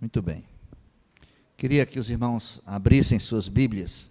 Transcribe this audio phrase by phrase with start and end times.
[0.00, 0.44] Muito bem.
[1.56, 4.10] Queria que os irmãos abrissem suas Bíblias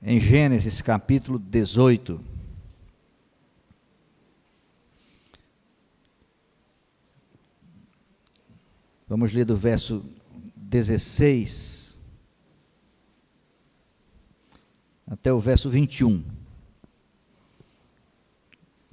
[0.00, 2.24] em Gênesis capítulo 18.
[9.08, 10.04] Vamos ler do verso
[10.54, 11.98] 16
[15.08, 16.24] até o verso 21.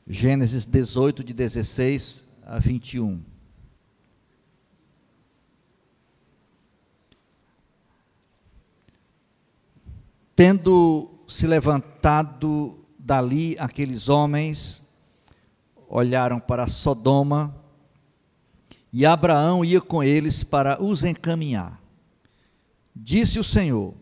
[0.07, 3.34] Gênesis 18, de 16 a 21.
[10.35, 14.83] Tendo se levantado dali aqueles homens,
[15.87, 17.55] olharam para Sodoma,
[18.91, 21.81] e Abraão ia com eles para os encaminhar.
[22.93, 23.93] Disse o Senhor: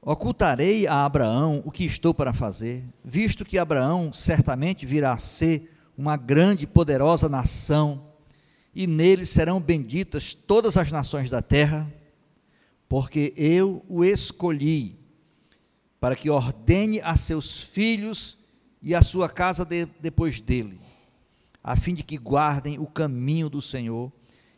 [0.00, 5.76] Ocultarei a Abraão o que estou para fazer, visto que Abraão certamente virá a ser
[5.98, 8.04] uma grande e poderosa nação,
[8.72, 11.92] e nele serão benditas todas as nações da terra,
[12.88, 14.99] porque eu o escolhi
[16.00, 18.38] para que ordene a seus filhos
[18.80, 20.80] e a sua casa de, depois dele,
[21.62, 24.10] a fim de que guardem o caminho do Senhor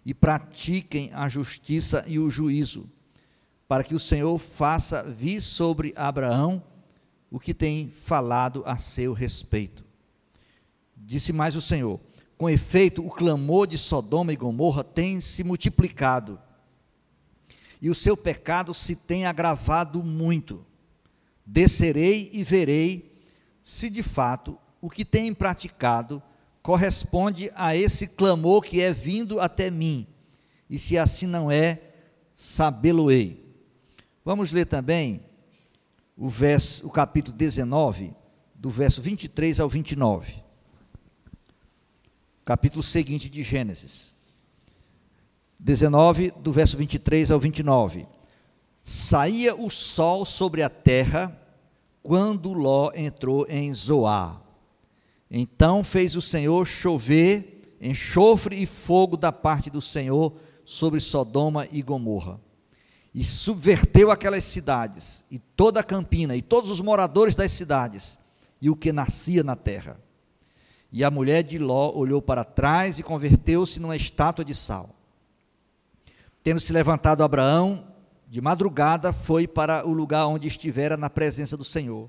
[0.07, 2.89] e pratiquem a justiça e o juízo,
[3.67, 6.63] para que o Senhor faça vir sobre Abraão
[7.29, 9.85] o que tem falado a seu respeito.
[10.97, 11.99] Disse mais o Senhor:
[12.39, 16.39] Com efeito, o clamor de Sodoma e Gomorra tem se multiplicado,
[17.81, 20.65] e o seu pecado se tem agravado muito
[21.45, 23.13] descerei e verei
[23.63, 26.23] se de fato o que tem praticado
[26.63, 30.07] corresponde a esse clamor que é vindo até mim,
[30.71, 31.81] e se assim não é,
[32.35, 33.45] sabê-lo-ei.
[34.25, 35.25] Vamos ler também
[36.17, 38.15] o, verso, o capítulo 19,
[38.55, 40.43] do verso 23 ao 29.
[42.45, 44.15] Capítulo seguinte de Gênesis.
[45.59, 48.07] 19, do verso 23 ao 29.
[48.83, 51.39] Saía o sol sobre a terra
[52.03, 54.43] quando Ló entrou em Zoar.
[55.31, 57.53] Então fez o Senhor chover
[57.83, 60.33] enxofre e fogo da parte do Senhor
[60.65, 62.41] sobre Sodoma e Gomorra.
[63.13, 68.19] E subverteu aquelas cidades, e toda a campina, e todos os moradores das cidades,
[68.61, 70.01] e o que nascia na terra.
[70.91, 74.95] E a mulher de Ló olhou para trás e converteu-se numa estátua de sal.
[76.43, 77.92] Tendo se levantado Abraão,
[78.33, 82.09] de madrugada foi para o lugar onde estivera na presença do Senhor.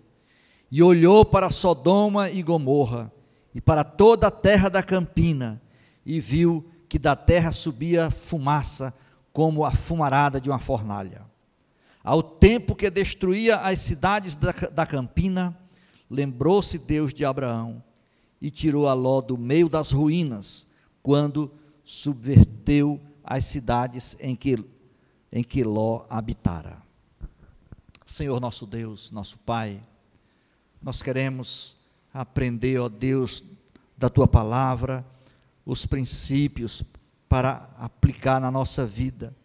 [0.72, 3.12] E olhou para Sodoma e Gomorra,
[3.54, 5.62] e para toda a terra da campina,
[6.06, 8.94] e viu que da terra subia fumaça,
[9.34, 11.26] como a fumarada de uma fornalha.
[12.02, 15.54] Ao tempo que destruía as cidades da, da campina,
[16.10, 17.84] lembrou-se Deus de Abraão
[18.42, 20.66] e tirou a Ló do meio das ruínas,
[21.02, 21.52] quando
[21.84, 24.72] subverteu as cidades em que
[25.34, 26.80] em que Ló habitara.
[28.06, 29.82] Senhor nosso Deus, nosso Pai,
[30.80, 31.76] nós queremos
[32.14, 33.44] aprender, ó Deus,
[33.98, 35.04] da tua palavra,
[35.66, 36.84] os princípios
[37.28, 39.36] para aplicar na nossa vida.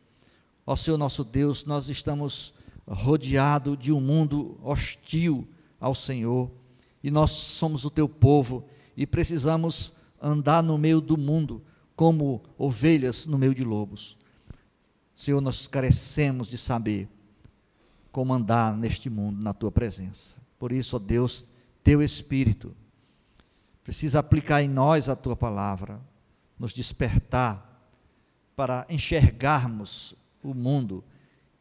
[0.67, 2.53] Ó Senhor nosso Deus, nós estamos
[2.87, 5.49] rodeados de um mundo hostil
[5.81, 6.51] ao Senhor,
[7.03, 11.63] e nós somos o teu povo e precisamos andar no meio do mundo
[11.97, 14.18] como ovelhas no meio de lobos.
[15.19, 17.09] Senhor, nós carecemos de saber
[18.13, 20.37] como andar neste mundo na tua presença.
[20.61, 21.45] Por isso, ó Deus,
[21.83, 22.73] teu Espírito
[23.83, 26.01] precisa aplicar em nós a tua palavra,
[26.57, 27.83] nos despertar
[28.55, 31.03] para enxergarmos o mundo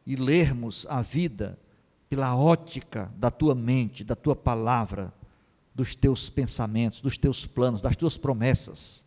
[0.06, 1.58] e lermos a vida
[2.08, 5.12] pela ótica da tua mente, da tua palavra,
[5.74, 9.04] dos teus pensamentos, dos teus planos, das tuas promessas.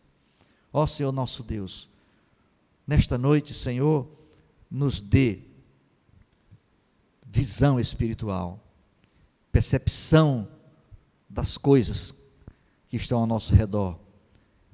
[0.70, 1.88] Ó Senhor nosso Deus,
[2.86, 4.20] nesta noite, Senhor,
[4.72, 5.40] nos dê
[7.26, 8.58] visão espiritual,
[9.52, 10.48] percepção
[11.28, 12.14] das coisas
[12.88, 14.00] que estão ao nosso redor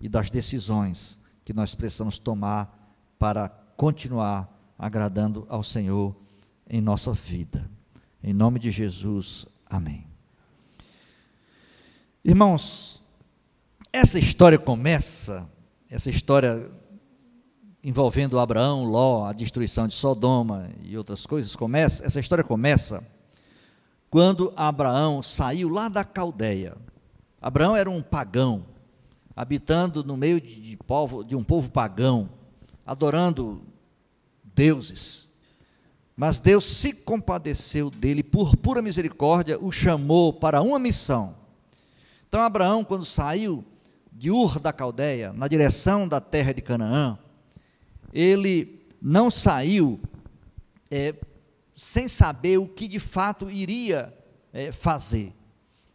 [0.01, 6.15] e das decisões que nós precisamos tomar para continuar agradando ao Senhor
[6.71, 7.69] em nossa vida.
[8.23, 10.07] Em nome de Jesus, amém.
[12.25, 13.03] Irmãos,
[13.93, 15.51] essa história começa,
[15.91, 16.71] essa história
[17.83, 23.03] envolvendo Abraão, Ló, a destruição de Sodoma e outras coisas, começa, essa história começa
[24.11, 26.77] quando Abraão saiu lá da Caldeia.
[27.41, 28.65] Abraão era um pagão,
[29.37, 32.29] habitando no meio de, de, povo, de um povo pagão,
[32.85, 33.63] adorando
[34.43, 35.29] deuses.
[36.17, 41.37] Mas Deus se compadeceu dele, por pura misericórdia, o chamou para uma missão.
[42.27, 43.65] Então, Abraão, quando saiu
[44.11, 47.17] de Ur da Caldeia, na direção da terra de Canaã,
[48.13, 50.01] ele não saiu
[50.91, 51.15] é,
[51.75, 54.13] sem saber o que de fato iria
[54.53, 55.33] é, fazer.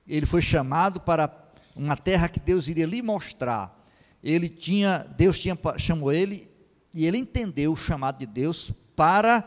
[0.08, 1.32] Ele foi chamado para
[1.76, 3.84] uma terra que Deus iria lhe mostrar.
[4.24, 6.48] Ele tinha, Deus tinha chamou ele
[6.94, 9.44] e ele entendeu o chamado de Deus para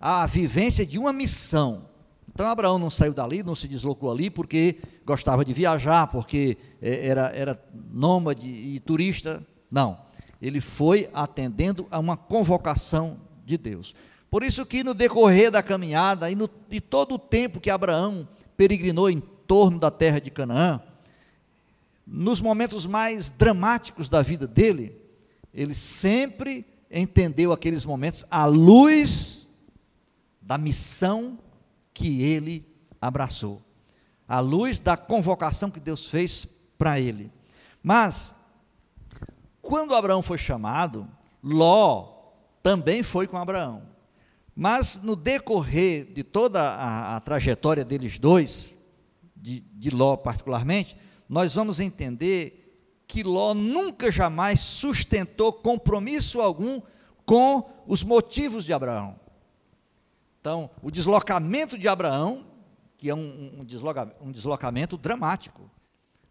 [0.00, 1.88] a vivência de uma missão.
[2.32, 7.08] Então Abraão não saiu dali, não se deslocou ali porque gostava de viajar, porque é,
[7.08, 9.44] era, era nômade e turista.
[9.70, 10.07] Não.
[10.40, 13.94] Ele foi atendendo a uma convocação de Deus.
[14.30, 18.28] Por isso que no decorrer da caminhada e, no, e todo o tempo que Abraão
[18.56, 20.80] peregrinou em torno da terra de Canaã,
[22.06, 24.96] nos momentos mais dramáticos da vida dele,
[25.52, 29.48] ele sempre entendeu aqueles momentos à luz
[30.40, 31.38] da missão
[31.92, 32.66] que ele
[33.00, 33.62] abraçou,
[34.26, 36.46] à luz da convocação que Deus fez
[36.78, 37.30] para ele.
[37.82, 38.34] Mas,
[39.68, 41.06] quando Abraão foi chamado,
[41.42, 42.08] Ló
[42.62, 43.82] também foi com Abraão.
[44.56, 48.74] Mas no decorrer de toda a, a trajetória deles dois,
[49.36, 50.96] de, de Ló particularmente,
[51.28, 56.80] nós vamos entender que Ló nunca jamais sustentou compromisso algum
[57.26, 59.20] com os motivos de Abraão.
[60.40, 62.46] Então, o deslocamento de Abraão,
[62.96, 65.70] que é um, um, desloca, um deslocamento dramático.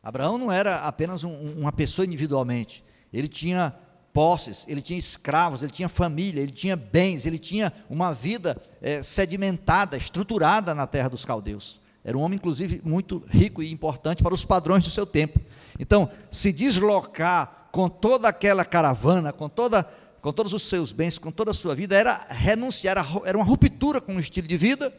[0.01, 3.73] Abraão não era apenas um, uma pessoa individualmente, ele tinha
[4.13, 9.03] posses, ele tinha escravos, ele tinha família, ele tinha bens, ele tinha uma vida é,
[9.03, 11.79] sedimentada, estruturada na terra dos caldeus.
[12.03, 15.39] Era um homem, inclusive, muito rico e importante para os padrões do seu tempo.
[15.77, 19.83] Então, se deslocar com toda aquela caravana, com, toda,
[20.21, 24.01] com todos os seus bens, com toda a sua vida, era renunciar, era uma ruptura
[24.01, 24.91] com o estilo de vida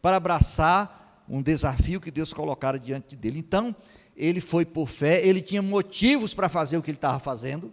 [0.00, 3.38] para abraçar um desafio que Deus colocara diante dele.
[3.38, 3.74] Então,
[4.20, 7.72] ele foi por fé, ele tinha motivos para fazer o que ele estava fazendo,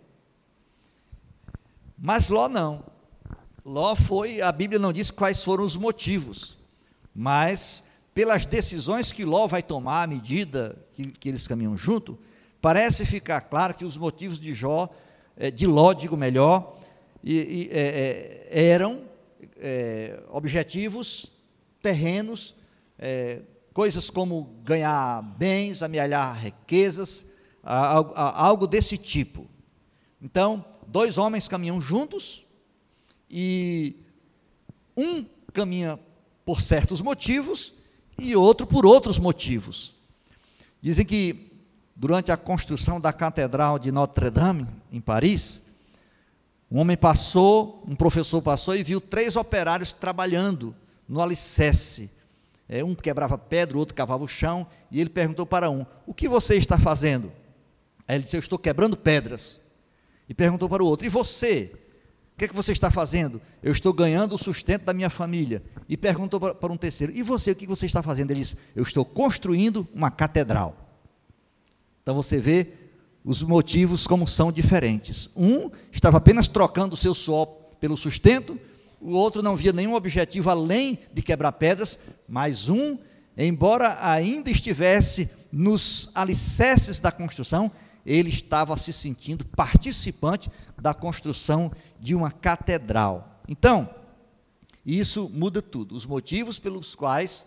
[1.97, 2.85] mas Ló não.
[3.65, 6.57] Ló foi, a Bíblia não diz quais foram os motivos,
[7.13, 7.83] mas
[8.13, 12.17] pelas decisões que Ló vai tomar à medida que, que eles caminham junto,
[12.61, 14.89] parece ficar claro que os motivos de Jó,
[15.35, 16.79] eh, de Ló, digo melhor,
[17.21, 19.01] e, e, é, eram
[19.57, 21.29] é, objetivos
[21.81, 22.55] terrenos,
[22.97, 23.41] é,
[23.77, 27.23] coisas como ganhar bens, amealhar riquezas,
[27.63, 29.47] algo desse tipo.
[30.19, 32.43] Então, dois homens caminham juntos
[33.29, 33.95] e
[34.97, 35.99] um caminha
[36.43, 37.71] por certos motivos
[38.17, 39.93] e outro por outros motivos.
[40.81, 41.51] Dizem que
[41.95, 45.61] durante a construção da Catedral de Notre-Dame, em Paris,
[46.71, 50.75] um homem passou, um professor passou e viu três operários trabalhando
[51.07, 52.16] no alicerce.
[52.69, 56.13] É, um quebrava pedra, o outro cavava o chão, e ele perguntou para um: O
[56.13, 57.31] que você está fazendo?
[58.07, 59.59] Aí ele disse: Eu estou quebrando pedras.
[60.27, 61.71] E perguntou para o outro: E você?
[62.33, 63.41] O que é que você está fazendo?
[63.63, 65.63] Eu estou ganhando o sustento da minha família.
[65.89, 67.51] E perguntou para, um terceiro: E você?
[67.51, 68.31] O que você está fazendo?
[68.31, 70.75] Ele disse: Eu estou construindo uma catedral.
[72.03, 72.73] Então você vê
[73.23, 75.29] os motivos como são diferentes.
[75.35, 77.47] Um estava apenas trocando o seu suor
[77.79, 78.59] pelo sustento,
[78.99, 82.97] o outro não via nenhum objetivo além de quebrar pedras, mas um,
[83.37, 87.71] embora ainda estivesse nos alicerces da construção,
[88.05, 90.49] ele estava se sentindo participante
[90.79, 93.39] da construção de uma catedral.
[93.47, 93.89] Então,
[94.85, 95.95] isso muda tudo.
[95.95, 97.45] Os motivos pelos quais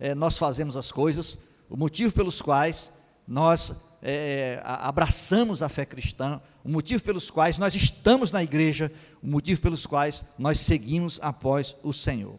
[0.00, 1.36] é, nós fazemos as coisas,
[1.68, 2.90] o motivo pelos quais
[3.26, 9.26] nós é, abraçamos a fé cristã, o motivo pelos quais nós estamos na igreja, o
[9.26, 12.38] motivo pelos quais nós seguimos após o Senhor.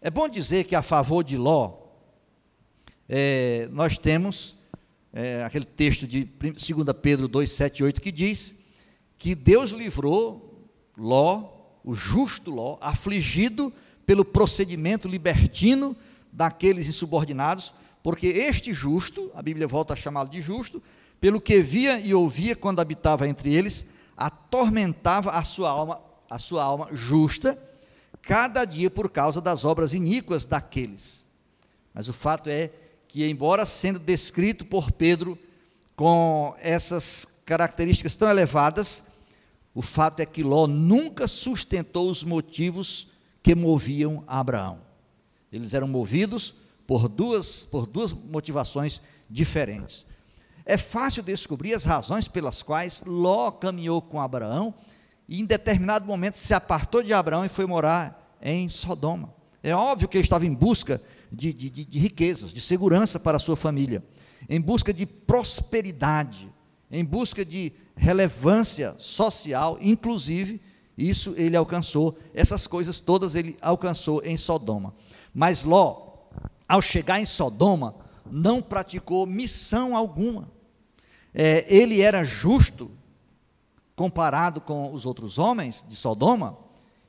[0.00, 1.74] É bom dizer que a favor de Ló,
[3.08, 4.56] é, nós temos
[5.12, 6.62] é, aquele texto de 2
[7.02, 8.54] Pedro 2, 7 e 8, que diz
[9.16, 11.50] que Deus livrou Ló,
[11.82, 13.72] o justo Ló, afligido
[14.06, 15.96] pelo procedimento libertino
[16.32, 20.82] daqueles insubordinados, porque este justo, a Bíblia volta a chamá-lo de justo,
[21.20, 23.86] pelo que via e ouvia quando habitava entre eles,
[24.16, 26.00] atormentava a sua alma,
[26.30, 27.58] a sua alma justa,
[28.22, 31.26] cada dia por causa das obras iníquas daqueles.
[31.92, 32.70] Mas o fato é
[33.08, 35.38] que, embora sendo descrito por Pedro
[35.96, 39.04] com essas características tão elevadas,
[39.74, 43.08] o fato é que Ló nunca sustentou os motivos
[43.42, 44.80] que moviam Abraão.
[45.50, 46.54] Eles eram movidos
[46.88, 50.06] por duas, por duas motivações diferentes.
[50.64, 54.74] É fácil descobrir as razões pelas quais Ló caminhou com Abraão
[55.28, 59.34] e, em determinado momento, se apartou de Abraão e foi morar em Sodoma.
[59.62, 63.40] É óbvio que ele estava em busca de, de, de riquezas, de segurança para a
[63.40, 64.02] sua família,
[64.48, 66.50] em busca de prosperidade,
[66.90, 70.58] em busca de relevância social, inclusive
[70.98, 74.94] Isso ele alcançou, essas coisas todas ele alcançou em Sodoma.
[75.32, 76.07] Mas Ló,
[76.68, 77.94] ao chegar em Sodoma,
[78.30, 80.50] não praticou missão alguma.
[81.34, 82.90] É, ele era justo
[83.96, 86.56] comparado com os outros homens de Sodoma,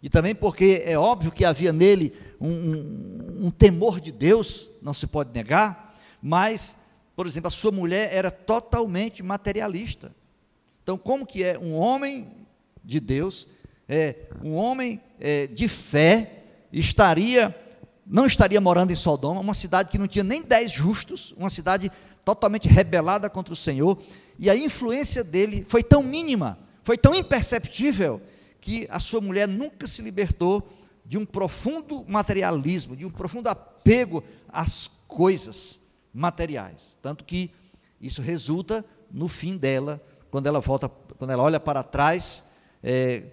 [0.02, 4.94] e também porque é óbvio que havia nele um, um, um temor de Deus, não
[4.94, 6.78] se pode negar, mas,
[7.16, 10.16] por exemplo, a sua mulher era totalmente materialista.
[10.82, 12.32] Então, como que é um homem
[12.84, 13.48] de Deus,
[13.88, 17.56] é, um homem é, de fé, estaria,
[18.10, 21.92] não estaria morando em Sodoma, uma cidade que não tinha nem dez justos, uma cidade
[22.26, 24.00] totalmente rebelada contra o Senhor,
[24.40, 28.20] e a influência dele foi tão mínima, foi tão imperceptível,
[28.60, 30.68] que a sua mulher nunca se libertou
[31.06, 35.80] de um profundo materialismo, de um profundo apego às coisas
[36.14, 36.98] materiais.
[37.02, 37.52] Tanto que
[38.02, 42.44] isso resulta no fim dela, quando ela volta, quando ela olha para trás
[42.84, 43.24] é,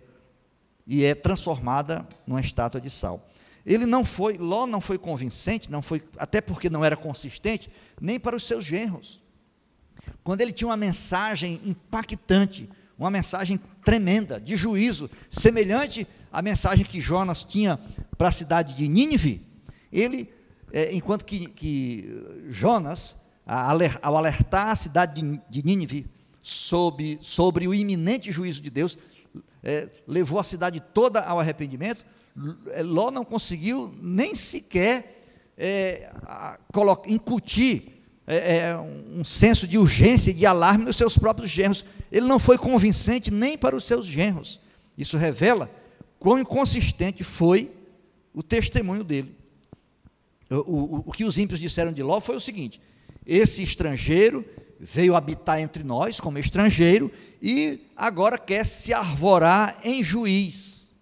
[0.87, 3.27] e é transformada numa estátua de sal.
[3.67, 7.69] Ele não foi, Ló não foi convincente, não foi, até porque não era consistente,
[8.01, 9.21] nem para os seus genros.
[10.23, 17.01] Quando ele tinha uma mensagem impactante, uma mensagem tremenda, de juízo, semelhante à mensagem que
[17.01, 17.79] Jonas tinha
[18.17, 19.45] para a cidade de Nínive,
[19.93, 20.33] ele,
[20.73, 26.07] é, enquanto que, que Jonas, ao alertar a cidade de, de Nínive
[26.41, 28.97] sobre, sobre o iminente juízo de Deus,
[29.63, 32.05] é, levou a cidade toda ao arrependimento,
[32.73, 35.23] é, Ló não conseguiu nem sequer
[35.57, 36.11] é,
[37.07, 37.97] incutir
[38.27, 41.85] é, é, um senso de urgência e de alarme nos seus próprios genros.
[42.11, 44.61] Ele não foi convincente nem para os seus genros.
[44.99, 45.71] Isso revela
[46.19, 47.71] quão inconsistente foi
[48.35, 49.35] o testemunho dele.
[50.51, 52.81] O, o, o que os ímpios disseram de Ló foi o seguinte:
[53.25, 54.45] esse estrangeiro
[54.79, 60.95] veio habitar entre nós como estrangeiro e agora quer se arvorar em juiz.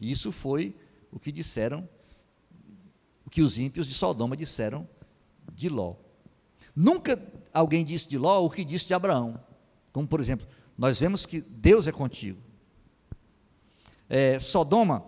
[0.00, 0.74] Isso foi
[1.10, 1.88] o que disseram,
[3.24, 4.86] o que os ímpios de Sodoma disseram
[5.54, 5.94] de Ló.
[6.74, 7.20] Nunca
[7.52, 9.40] alguém disse de Ló o que disse de Abraão.
[9.92, 10.46] Como, por exemplo,
[10.76, 12.38] nós vemos que Deus é contigo.
[14.08, 15.04] É, Sodoma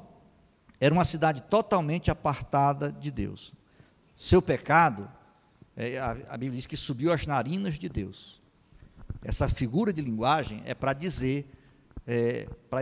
[0.80, 3.52] era uma cidade totalmente apartada de Deus.
[4.14, 5.10] Seu pecado,
[5.78, 8.42] é, a, a Bíblia diz que subiu às narinas de Deus.
[9.22, 11.48] Essa figura de linguagem é para dizer,
[12.04, 12.80] é, pra,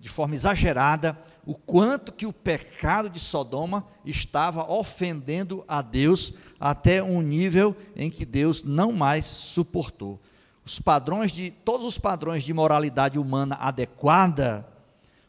[0.00, 7.02] de forma exagerada, o quanto que o pecado de Sodoma estava ofendendo a Deus até
[7.02, 10.20] um nível em que Deus não mais suportou.
[10.64, 14.68] Os padrões de todos os padrões de moralidade humana adequada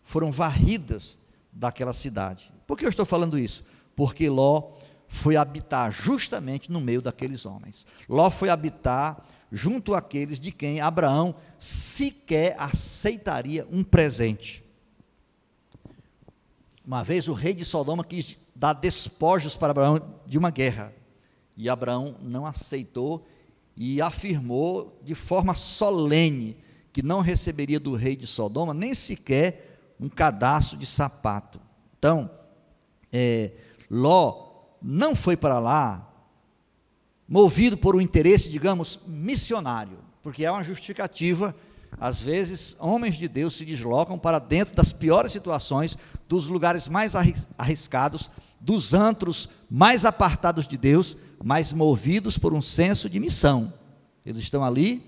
[0.04, 1.20] foram varridas
[1.52, 2.54] daquela cidade.
[2.68, 3.66] Por que eu estou falando isso?
[3.96, 7.86] Porque Ló foi habitar justamente no meio daqueles homens.
[8.08, 14.64] Ló foi habitar junto àqueles de quem Abraão sequer aceitaria um presente.
[16.86, 20.94] Uma vez o rei de Sodoma quis dar despojos para Abraão de uma guerra.
[21.56, 23.26] E Abraão não aceitou
[23.76, 26.58] e afirmou de forma solene
[26.92, 31.60] que não receberia do rei de Sodoma nem sequer um cadastro de sapato.
[31.98, 32.30] Então,
[33.12, 33.52] é,
[33.90, 34.47] Ló
[34.82, 36.04] não foi para lá
[37.28, 41.54] movido por um interesse, digamos, missionário, porque é uma justificativa
[42.00, 47.14] às vezes, homens de Deus se deslocam para dentro das piores situações, dos lugares mais
[47.58, 48.30] arriscados,
[48.60, 53.74] dos antros mais apartados de Deus, mas movidos por um senso de missão.
[54.26, 55.04] Eles estão ali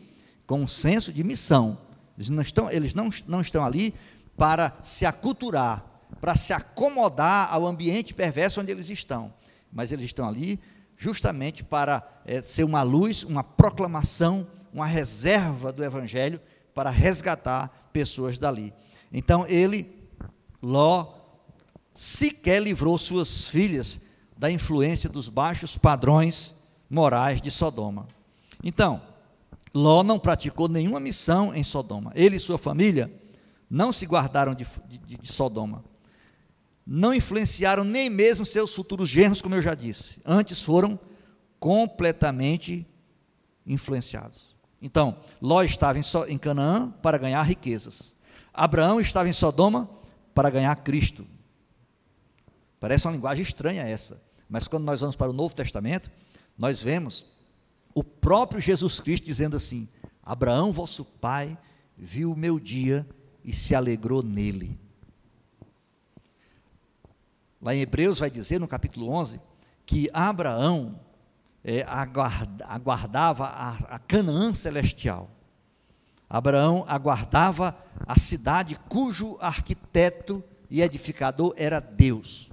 [0.48, 1.78] com um senso de missão.
[2.18, 3.94] Eles não estão, eles não, não estão ali
[4.36, 5.86] para se aculturar,
[6.20, 9.32] para se acomodar ao ambiente perverso onde eles estão,
[9.72, 10.60] mas eles estão ali
[10.98, 16.42] justamente para é, ser uma luz, uma proclamação, uma reserva do Evangelho
[16.74, 18.74] para resgatar pessoas dali.
[19.12, 20.10] Então ele,
[20.62, 21.14] Ló,
[21.96, 24.00] sequer livrou suas filhas
[24.38, 26.56] da influência dos baixos padrões
[26.90, 28.08] morais de Sodoma.
[28.64, 29.02] Então,
[29.74, 32.12] Ló não praticou nenhuma missão em Sodoma.
[32.16, 33.12] Ele e sua família
[33.70, 35.84] não se guardaram de, de, de Sodoma.
[36.92, 40.20] Não influenciaram nem mesmo seus futuros genros, como eu já disse.
[40.26, 41.00] Antes foram
[41.60, 42.84] completamente
[43.64, 44.56] influenciados.
[44.82, 48.16] Então, Ló estava em Canaã para ganhar riquezas.
[48.52, 49.88] Abraão estava em Sodoma
[50.34, 51.28] para ganhar Cristo.
[52.80, 54.20] Parece uma linguagem estranha essa,
[54.50, 56.10] mas quando nós vamos para o Novo Testamento,
[56.58, 57.28] nós vemos
[57.94, 59.88] o próprio Jesus Cristo dizendo assim:
[60.24, 61.56] Abraão, vosso pai,
[61.96, 63.08] viu o meu dia
[63.46, 64.89] e se alegrou nele.
[67.62, 69.42] Lá em Hebreus vai dizer, no capítulo 11,
[69.86, 71.00] que Abraão
[71.64, 71.86] é,
[72.66, 75.30] aguardava a, a Canaã celestial.
[76.30, 77.76] Abraão aguardava
[78.08, 82.50] a cidade cujo arquiteto e edificador era Deus.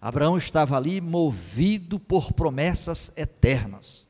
[0.00, 4.06] Abraão estava ali movido por promessas eternas.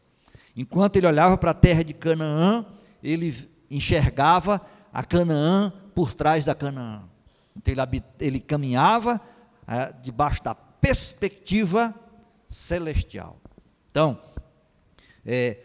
[0.57, 2.67] Enquanto ele olhava para a terra de Canaã,
[3.03, 4.61] ele enxergava
[4.93, 7.03] a Canaã por trás da Canaã.
[7.57, 9.21] Então ele, ele caminhava
[9.67, 11.95] é, debaixo da perspectiva
[12.49, 13.41] celestial.
[13.91, 14.21] Então,
[15.25, 15.59] é,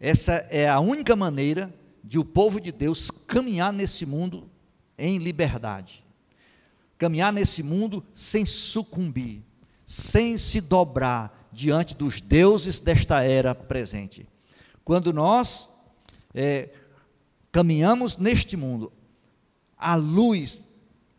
[0.00, 4.50] essa é a única maneira de o povo de Deus caminhar nesse mundo
[4.98, 6.04] em liberdade.
[6.98, 9.42] Caminhar nesse mundo sem sucumbir,
[9.86, 14.26] sem se dobrar diante dos deuses desta era presente.
[14.84, 15.68] Quando nós
[16.34, 16.70] é,
[17.50, 18.92] caminhamos neste mundo
[19.76, 20.66] à luz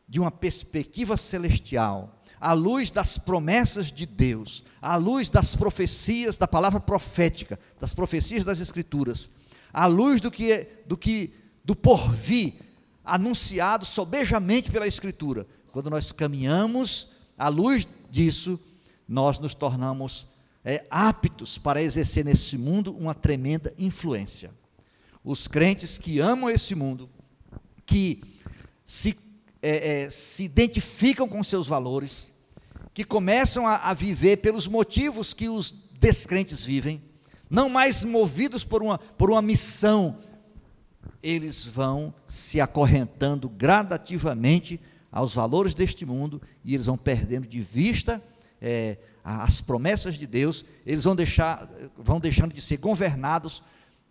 [0.08, 6.48] de uma perspectiva celestial, à luz das promessas de Deus, à luz das profecias da
[6.48, 9.30] palavra profética, das profecias das Escrituras,
[9.72, 11.34] à luz do que do que
[11.64, 12.56] do porvir
[13.04, 15.48] anunciado sobejamente pela Escritura.
[15.72, 18.60] Quando nós caminhamos à luz disso,
[19.08, 20.28] nós nos tornamos
[20.64, 24.52] é, aptos para exercer nesse mundo uma tremenda influência.
[25.24, 27.10] Os crentes que amam esse mundo,
[27.86, 28.22] que
[28.86, 29.18] se,
[29.64, 32.34] é, é, se identificam com seus valores,
[32.94, 37.02] que começam a, a viver pelos motivos que os descrentes vivem,
[37.50, 40.18] não mais movidos por uma, por uma missão,
[41.22, 48.22] eles vão se acorrentando gradativamente aos valores deste mundo e eles vão perdendo de vista
[48.60, 53.64] é, as promessas de Deus, eles vão, deixar, vão deixando de ser governados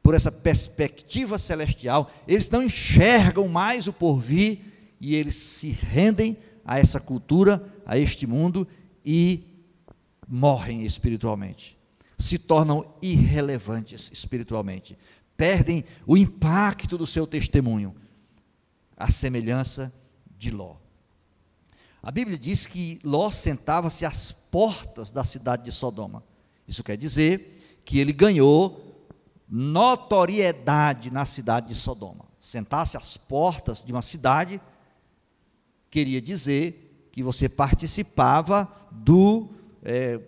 [0.03, 4.72] por essa perspectiva celestial, eles não enxergam mais o porvir
[5.03, 8.69] e eles se rendem a essa cultura, a este mundo
[9.05, 9.67] e
[10.29, 11.77] morrem espiritualmente.
[12.17, 14.97] Se tornam irrelevantes espiritualmente.
[15.37, 17.97] Perdem o impacto do seu testemunho.
[18.97, 19.93] A semelhança
[20.39, 20.77] de Ló.
[22.01, 26.23] A Bíblia diz que Ló sentava-se às portas da cidade de Sodoma.
[26.69, 29.09] Isso quer dizer que ele ganhou
[29.49, 32.25] notoriedade na cidade de Sodoma.
[32.39, 34.61] Sentar-se às portas de uma cidade
[35.93, 39.51] queria dizer que você participava do
[39.85, 40.19] é,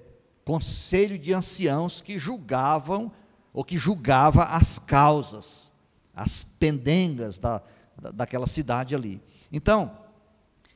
[0.44, 3.11] conselho de anciãos que julgavam
[3.50, 5.72] ou que julgava as causas,
[6.14, 7.62] as pendengas da,
[7.98, 9.22] da, daquela cidade ali.
[9.50, 9.90] Então,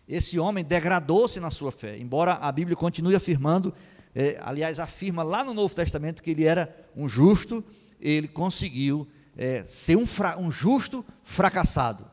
[0.08, 3.74] esse homem degradou-se na sua fé, embora a Bíblia continue afirmando,
[4.14, 7.62] é, aliás, afirma lá no Novo Testamento que ele era um justo,
[8.00, 10.06] ele conseguiu é, ser um,
[10.38, 12.06] um justo fracassado,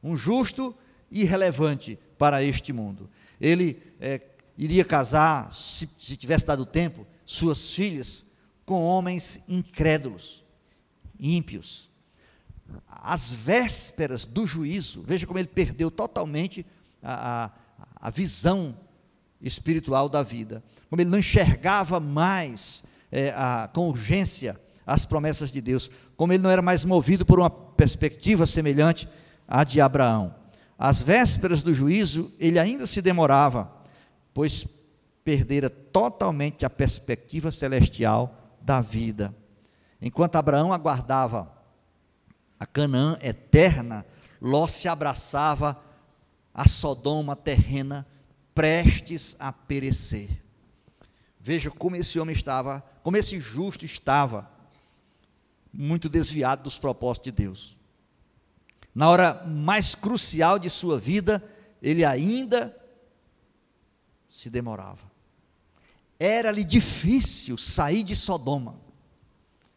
[0.00, 0.72] um justo
[1.10, 3.10] irrelevante para este mundo.
[3.40, 4.20] Ele é,
[4.56, 8.24] iria casar, se, se tivesse dado tempo, suas filhas
[8.64, 10.44] com homens incrédulos,
[11.18, 11.90] ímpios.
[12.88, 16.64] Às vésperas do juízo, veja como ele perdeu totalmente
[17.02, 18.76] a, a, a visão
[19.40, 25.60] espiritual da vida, como ele não enxergava mais é, a, com urgência as promessas de
[25.60, 29.08] Deus, como ele não era mais movido por uma perspectiva semelhante
[29.46, 30.34] à de Abraão.
[30.84, 33.70] Às vésperas do juízo, ele ainda se demorava,
[34.34, 34.66] pois
[35.22, 39.32] perdera totalmente a perspectiva celestial da vida.
[40.00, 41.56] Enquanto Abraão aguardava
[42.58, 44.04] a Canaã eterna,
[44.40, 45.80] Ló se abraçava
[46.52, 48.04] a Sodoma terrena,
[48.52, 50.42] prestes a perecer.
[51.38, 54.50] Veja como esse homem estava, como esse justo estava,
[55.72, 57.81] muito desviado dos propósitos de Deus
[58.94, 61.42] na hora mais crucial de sua vida,
[61.80, 62.76] ele ainda
[64.28, 65.10] se demorava.
[66.18, 68.80] Era-lhe difícil sair de Sodoma.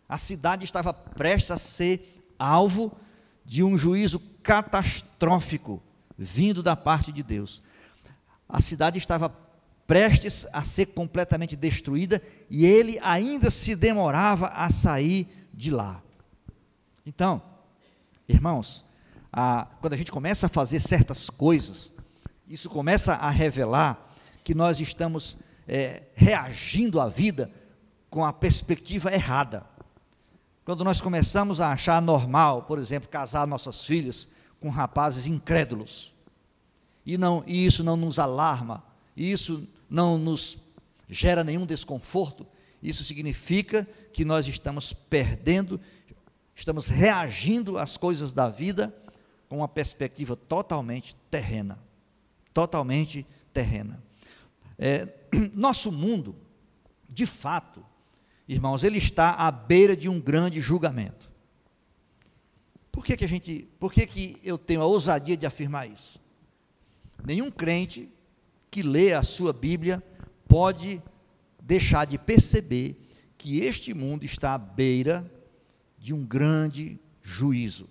[0.08, 2.92] A cidade estava prestes a ser alvo
[3.44, 5.82] de um juízo catastrófico
[6.18, 7.62] vindo da parte de Deus.
[8.48, 9.30] A cidade estava
[9.88, 16.04] prestes a ser completamente destruída e ele ainda se demorava a sair de lá.
[17.06, 17.42] Então,
[18.28, 18.85] irmãos,
[19.38, 21.94] a, quando a gente começa a fazer certas coisas,
[22.48, 24.10] isso começa a revelar
[24.46, 27.52] que nós estamos é, reagindo à vida
[28.10, 29.66] com a perspectiva errada.
[30.64, 34.26] Quando nós começamos a achar normal, por exemplo, casar nossas filhas
[34.62, 36.14] com rapazes incrédulos,
[37.06, 38.82] e, não, e isso não nos alarma,
[39.18, 40.58] e isso não nos
[41.10, 42.48] gera nenhum desconforto,
[42.82, 45.78] isso significa que nós estamos perdendo,
[46.56, 48.94] estamos reagindo às coisas da vida
[49.48, 51.80] com uma perspectiva totalmente terrena.
[52.54, 54.04] Totalmente terrena.
[54.78, 55.08] É,
[55.54, 56.36] nosso mundo,
[57.10, 57.86] de fato,
[58.48, 61.32] irmãos, ele está à beira de um grande julgamento.
[62.92, 66.20] Por que, que a gente, por que, que eu tenho a ousadia de afirmar isso?
[67.26, 68.10] Nenhum crente
[68.72, 70.04] que lê a sua Bíblia
[70.48, 71.02] pode
[71.62, 72.96] deixar de perceber
[73.38, 75.30] que este mundo está à beira
[75.98, 77.90] de um grande juízo.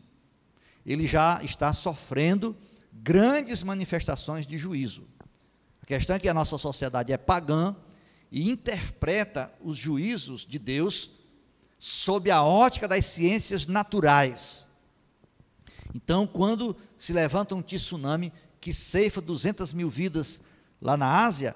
[0.84, 2.56] Ele já está sofrendo
[2.92, 5.06] grandes manifestações de juízo.
[5.82, 7.74] A questão é que a nossa sociedade é pagã
[8.30, 11.10] e interpreta os juízos de Deus
[11.78, 14.66] sob a ótica das ciências naturais.
[15.94, 20.40] Então, quando se levanta um tsunami que ceifa 200 mil vidas
[20.80, 21.54] lá na Ásia,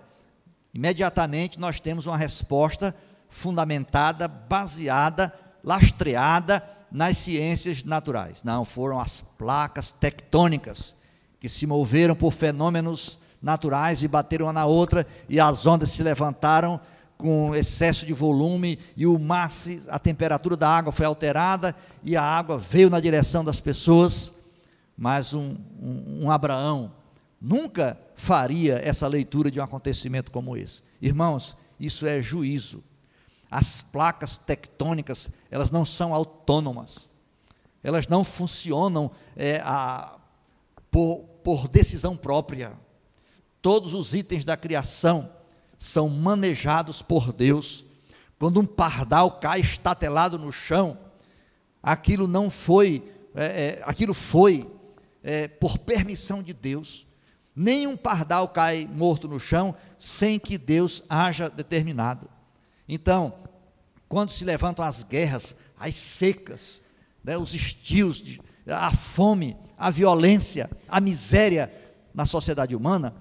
[0.73, 2.95] imediatamente nós temos uma resposta
[3.29, 8.43] fundamentada, baseada, lastreada nas ciências naturais.
[8.43, 10.95] Não, foram as placas tectônicas
[11.41, 16.03] que se moveram por fenômenos naturais e bateram uma na outra, e as ondas se
[16.03, 16.81] levantaram
[17.17, 19.51] com excesso de volume, e o mar,
[19.89, 24.33] a temperatura da água foi alterada, e a água veio na direção das pessoas.
[24.97, 26.93] Mas um, um, um Abraão
[27.41, 30.83] nunca faria essa leitura de um acontecimento como esse.
[31.01, 32.83] Irmãos, isso é juízo.
[33.51, 37.09] As placas tectônicas, elas não são autônomas.
[37.83, 40.19] Elas não funcionam é, a,
[40.91, 42.73] por, por decisão própria.
[43.63, 45.33] Todos os itens da criação
[45.77, 47.85] são manejados por Deus.
[48.39, 50.99] Quando um pardal cai estatelado no chão,
[51.83, 53.03] aquilo não foi,
[53.35, 54.71] é, é, aquilo foi
[55.23, 57.07] é, por permissão de Deus.
[57.55, 62.29] Nenhum pardal cai morto no chão sem que Deus haja determinado.
[62.89, 63.35] Então,
[64.09, 66.83] quando se levantam as guerras, as secas,
[67.23, 71.73] né, os estios, a fome, a violência, a miséria
[72.15, 73.15] na sociedade humana,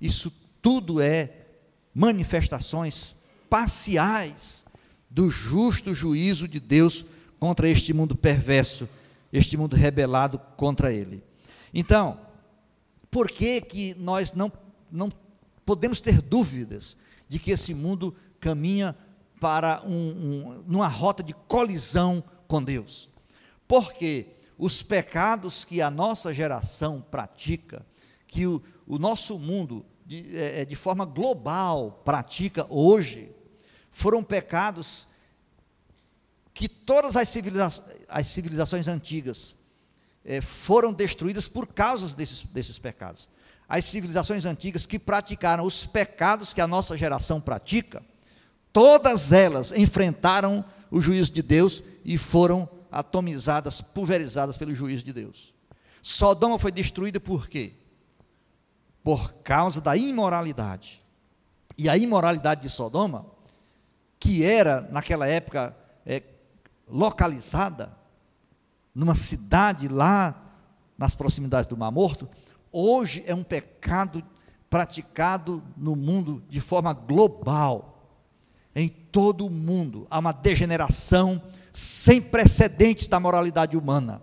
[0.00, 1.30] isso tudo é
[1.94, 3.14] manifestações
[3.48, 4.66] parciais
[5.08, 7.04] do justo juízo de Deus
[7.38, 8.88] contra este mundo perverso,
[9.32, 11.22] este mundo rebelado contra ele.
[11.72, 12.18] Então,
[13.10, 14.52] por que que nós não,
[14.90, 15.10] não
[15.64, 16.96] podemos ter dúvidas
[17.28, 18.96] de que esse mundo caminha
[19.40, 23.08] para um, um, numa rota de colisão com Deus?
[23.66, 27.84] Porque os pecados que a nossa geração pratica,
[28.26, 33.34] que o, o nosso mundo de, é, é, de forma global pratica hoje,
[33.90, 35.06] foram pecados
[36.52, 39.56] que todas as, civiliza as civilizações antigas
[40.24, 43.28] é, foram destruídas por causa desses, desses pecados.
[43.68, 48.02] As civilizações antigas que praticaram os pecados que a nossa geração pratica,
[48.74, 55.54] todas elas enfrentaram o juízo de Deus e foram atomizadas, pulverizadas pelo juízo de Deus.
[56.02, 57.72] Sodoma foi destruída por quê?
[59.04, 61.02] por causa da imoralidade.
[61.76, 63.26] E a imoralidade de Sodoma,
[64.18, 66.22] que era naquela época é,
[66.88, 67.94] localizada
[68.94, 70.40] numa cidade lá
[70.96, 72.28] nas proximidades do Mar Morto,
[72.72, 74.24] hoje é um pecado
[74.70, 77.93] praticado no mundo de forma global.
[78.74, 81.40] Em todo o mundo há uma degeneração
[81.72, 84.22] sem precedentes da moralidade humana.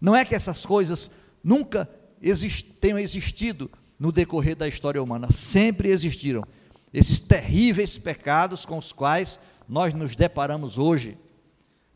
[0.00, 1.10] Não é que essas coisas
[1.42, 1.88] nunca
[2.22, 5.30] exist, tenham existido no decorrer da história humana.
[5.30, 6.44] Sempre existiram
[6.92, 11.18] esses terríveis pecados com os quais nós nos deparamos hoje.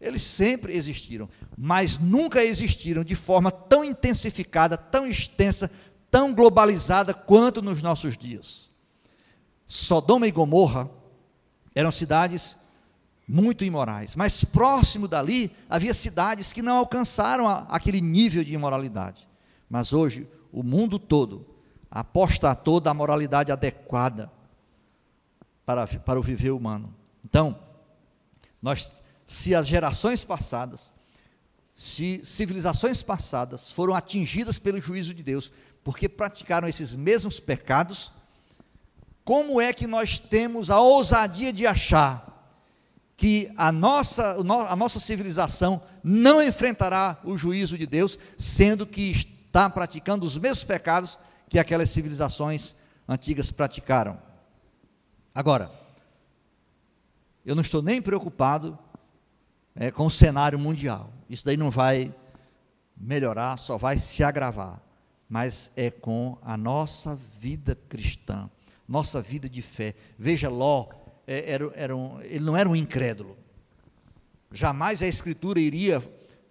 [0.01, 5.71] Eles sempre existiram, mas nunca existiram de forma tão intensificada, tão extensa,
[6.11, 8.69] tão globalizada quanto nos nossos dias.
[9.67, 10.91] Sodoma e Gomorra
[11.75, 12.57] eram cidades
[13.27, 19.29] muito imorais, mas próximo dali havia cidades que não alcançaram aquele nível de imoralidade.
[19.71, 21.47] Mas hoje, o mundo todo
[21.91, 24.31] apostatou da moralidade adequada
[25.65, 26.95] para, para o viver humano.
[27.25, 27.59] Então,
[28.61, 28.93] nós,
[29.25, 30.93] se as gerações passadas,
[31.75, 35.51] se civilizações passadas foram atingidas pelo juízo de Deus,
[35.83, 38.13] porque praticaram esses mesmos pecados,
[39.25, 42.33] como é que nós temos a ousadia de achar
[43.17, 44.37] que a nossa,
[44.69, 50.65] a nossa civilização não enfrentará o juízo de Deus, sendo que está praticando os mesmos
[50.65, 52.75] pecados que aquelas civilizações
[53.09, 54.19] antigas praticaram.
[55.35, 55.71] Agora,
[57.45, 58.79] eu não estou nem preocupado
[59.75, 61.13] é, com o cenário mundial.
[61.29, 62.15] Isso daí não vai
[62.97, 64.81] melhorar, só vai se agravar.
[65.29, 68.51] Mas é com a nossa vida cristã,
[68.93, 69.95] nossa vida de fé.
[70.19, 70.87] Veja, Ló,
[71.27, 73.39] é, era, era um, ele não era um incrédulo.
[74.51, 76.03] Jamais a Escritura iria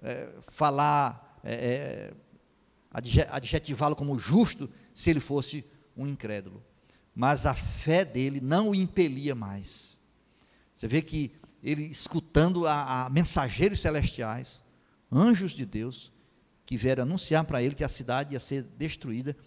[0.01, 2.13] é, falar, é, é
[3.29, 5.63] adjetivá-lo como justo, se ele fosse
[5.95, 6.63] um incrédulo.
[7.13, 10.01] Mas a fé dele não o impelia mais.
[10.73, 14.63] Você vê que ele, escutando a, a mensageiros celestiais,
[15.11, 16.11] anjos de Deus,
[16.65, 19.37] que vieram anunciar para ele que a cidade ia ser destruída.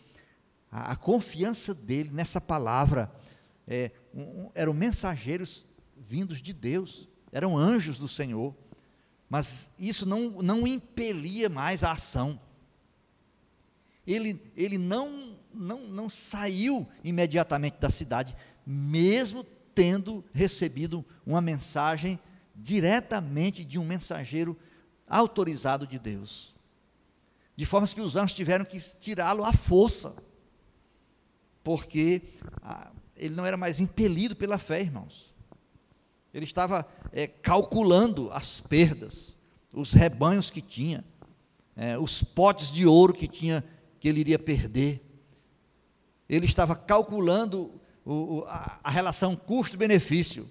[0.75, 3.09] A, a confiança dele nessa palavra
[3.65, 5.65] é, um, eram mensageiros
[5.97, 8.53] vindos de Deus, eram anjos do Senhor,
[9.31, 12.41] mas isso não, não impelia mais a ação.
[14.05, 22.19] Ele, ele não, não, não saiu imediatamente da cidade, mesmo tendo recebido uma mensagem
[22.55, 24.59] diretamente de um mensageiro
[25.09, 26.53] autorizado de Deus.
[27.57, 30.17] De forma que os anjos tiveram que tirá-lo à força,
[31.65, 32.23] porque
[32.63, 35.35] ah, ele não era mais impelido pela fé, irmãos.
[36.33, 39.39] Ele estava é, calculando as perdas,
[39.73, 41.05] os rebanhos que tinha,
[41.75, 43.65] é, os potes de ouro que tinha
[43.99, 45.01] que ele iria perder.
[46.29, 50.49] Ele estava calculando o, a, a, relação custo-benefício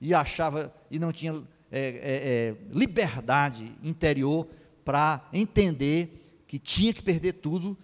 [0.00, 1.32] e achava e não tinha
[1.70, 4.46] é, é, é liberdade interior
[4.84, 7.78] para entender que tinha que perder tudo,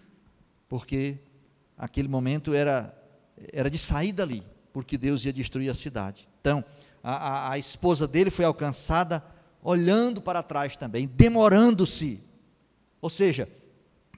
[0.69, 1.19] porque
[1.79, 2.95] aquele momento era
[3.53, 6.29] era de sair dali, porque Deus ia destruir a cidade.
[6.41, 6.65] Então,
[7.03, 9.25] a, a, a esposa dele foi alcançada
[9.63, 12.23] olhando para trás também, demorando-se.
[13.01, 13.49] Ou seja,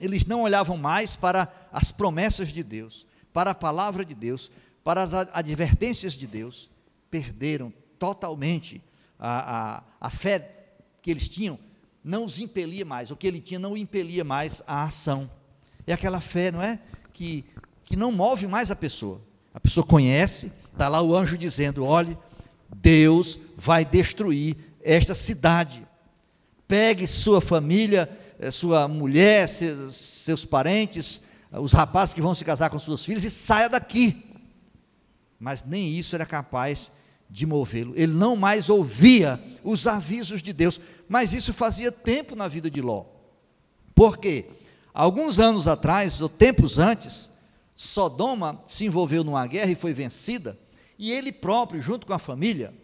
[0.01, 4.51] eles não olhavam mais para as promessas de Deus, para a palavra de Deus,
[4.83, 6.71] para as advertências de Deus,
[7.11, 8.83] perderam totalmente
[9.19, 11.59] a, a, a fé que eles tinham,
[12.03, 15.31] não os impelia mais, o que ele tinha não o impelia mais à ação.
[15.87, 16.79] É aquela fé, não é?
[17.21, 17.45] Que
[17.91, 19.21] que não move mais a pessoa.
[19.53, 22.17] A pessoa conhece, está lá o anjo dizendo: olhe,
[22.77, 25.85] Deus vai destruir esta cidade.
[26.69, 32.79] Pegue sua família, eh, sua mulher, seus parentes, os rapazes que vão se casar com
[32.79, 34.25] suas filhas e saia daqui.
[35.37, 36.93] Mas nem isso era capaz
[37.29, 37.93] de movê-lo.
[37.97, 42.81] Ele não mais ouvia os avisos de Deus, mas isso fazia tempo na vida de
[42.81, 43.07] Ló.
[43.97, 44.47] Por quê?
[44.93, 47.31] Alguns anos atrás, ou tempos antes,
[47.75, 50.59] Sodoma se envolveu numa guerra e foi vencida,
[50.99, 52.75] e ele próprio, junto com a família,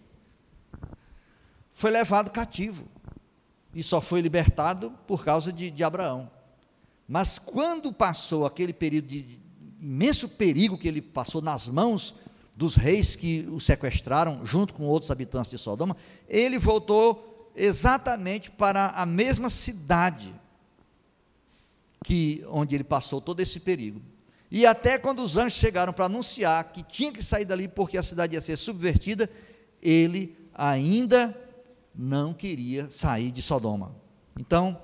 [1.72, 2.88] foi levado cativo
[3.74, 6.30] e só foi libertado por causa de, de Abraão.
[7.06, 9.38] Mas quando passou aquele período de
[9.78, 12.14] imenso perigo que ele passou nas mãos
[12.56, 15.94] dos reis que o sequestraram, junto com outros habitantes de Sodoma,
[16.26, 20.34] ele voltou exatamente para a mesma cidade
[22.06, 24.00] que onde ele passou todo esse perigo.
[24.48, 28.02] E até quando os anjos chegaram para anunciar que tinha que sair dali porque a
[28.02, 29.28] cidade ia ser subvertida,
[29.82, 31.36] ele ainda
[31.92, 33.92] não queria sair de Sodoma.
[34.38, 34.80] Então,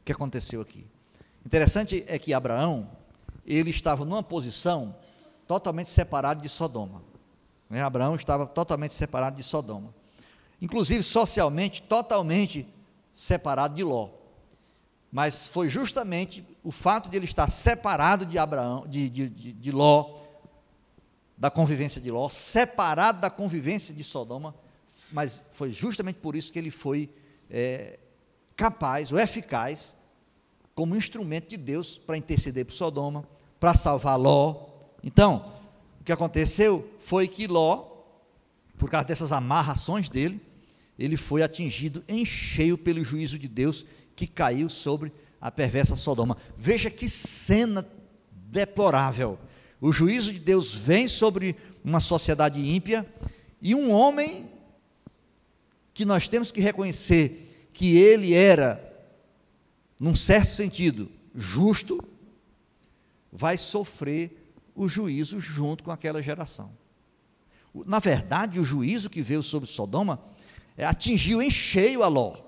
[0.00, 0.84] o que aconteceu aqui?
[1.44, 2.90] Interessante é que Abraão,
[3.46, 4.92] ele estava numa posição
[5.46, 7.00] totalmente separada de Sodoma.
[7.70, 7.80] Né?
[7.80, 9.94] Abraão estava totalmente separado de Sodoma.
[10.60, 12.66] Inclusive, socialmente, totalmente
[13.12, 14.15] separado de Ló.
[15.10, 19.72] Mas foi justamente o fato de ele estar separado de Abraão, de, de, de, de
[19.72, 20.20] Ló,
[21.36, 24.54] da convivência de Ló, separado da convivência de Sodoma,
[25.12, 27.10] mas foi justamente por isso que ele foi
[27.50, 27.98] é,
[28.56, 29.94] capaz ou eficaz
[30.74, 33.26] como instrumento de Deus para interceder por Sodoma,
[33.60, 34.66] para salvar Ló.
[35.02, 35.52] Então,
[36.00, 37.86] o que aconteceu foi que Ló,
[38.76, 40.40] por causa dessas amarrações dele,
[40.98, 43.84] ele foi atingido em cheio pelo juízo de Deus
[44.16, 46.36] que caiu sobre a perversa Sodoma.
[46.56, 47.86] Veja que cena
[48.32, 49.38] deplorável.
[49.80, 53.06] O juízo de Deus vem sobre uma sociedade ímpia
[53.60, 54.50] e um homem
[55.92, 58.82] que nós temos que reconhecer que ele era,
[60.00, 62.02] num certo sentido, justo,
[63.30, 66.70] vai sofrer o juízo junto com aquela geração.
[67.84, 70.22] Na verdade, o juízo que veio sobre Sodoma
[70.76, 72.45] é, atingiu em cheio a Ló.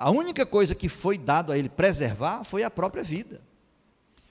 [0.00, 3.42] A única coisa que foi dado a ele preservar foi a própria vida.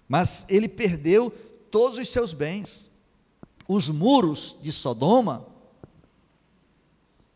[0.08, 1.30] Mas ele perdeu
[1.70, 2.90] todos os seus bens.
[3.68, 5.46] Os muros de Sodoma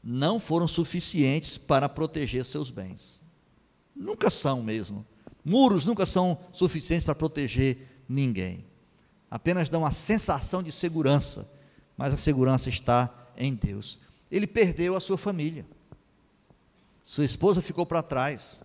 [0.03, 3.21] não foram suficientes para proteger seus bens.
[3.95, 5.05] Nunca são mesmo.
[5.45, 8.65] Muros nunca são suficientes para proteger ninguém.
[9.29, 11.47] Apenas dão a sensação de segurança,
[11.95, 13.99] mas a segurança está em Deus.
[14.31, 15.67] Ele perdeu a sua família.
[17.03, 18.63] Sua esposa ficou para trás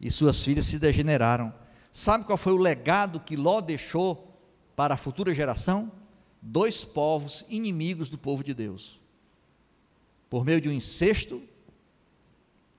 [0.00, 1.52] e suas filhas se degeneraram.
[1.92, 4.40] Sabe qual foi o legado que Ló deixou
[4.74, 5.92] para a futura geração?
[6.40, 8.98] Dois povos inimigos do povo de Deus.
[10.30, 11.42] Por meio de um incesto,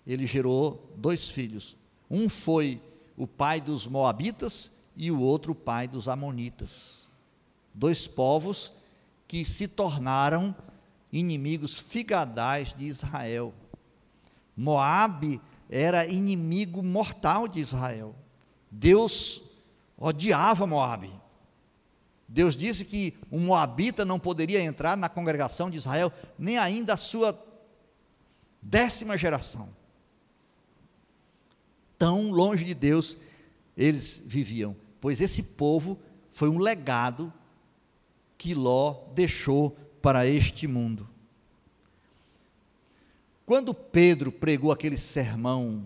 [0.05, 1.77] ele gerou dois filhos.
[2.09, 2.81] Um foi
[3.15, 7.07] o pai dos Moabitas e o outro o pai dos Amonitas.
[7.73, 8.73] Dois povos
[9.27, 10.55] que se tornaram
[11.11, 13.53] inimigos figadais de Israel.
[14.55, 18.15] Moabe era inimigo mortal de Israel.
[18.69, 19.41] Deus
[19.97, 21.11] odiava Moabe.
[22.27, 26.97] Deus disse que um moabita não poderia entrar na congregação de Israel, nem ainda a
[26.97, 27.39] sua
[28.61, 29.69] décima geração.
[31.97, 33.17] Tão longe de Deus
[33.77, 35.99] eles viviam, pois esse povo
[36.31, 37.31] foi um legado
[38.37, 41.09] que Ló deixou para este mundo.
[43.45, 45.85] Quando Pedro pregou aquele sermão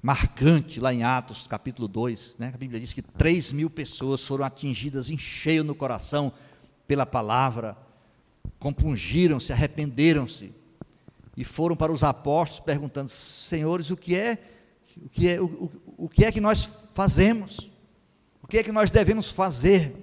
[0.00, 4.42] marcante lá em Atos capítulo 2, né, a Bíblia diz que 3 mil pessoas foram
[4.42, 6.32] atingidas em cheio no coração
[6.86, 7.76] pela palavra,
[8.58, 10.54] compungiram-se, arrependeram-se
[11.36, 14.38] e foram para os apóstolos perguntando: Senhores, o que é,
[14.96, 17.70] o que é, o, o, o que é que nós fazemos?
[18.42, 19.94] O que é que nós devemos fazer?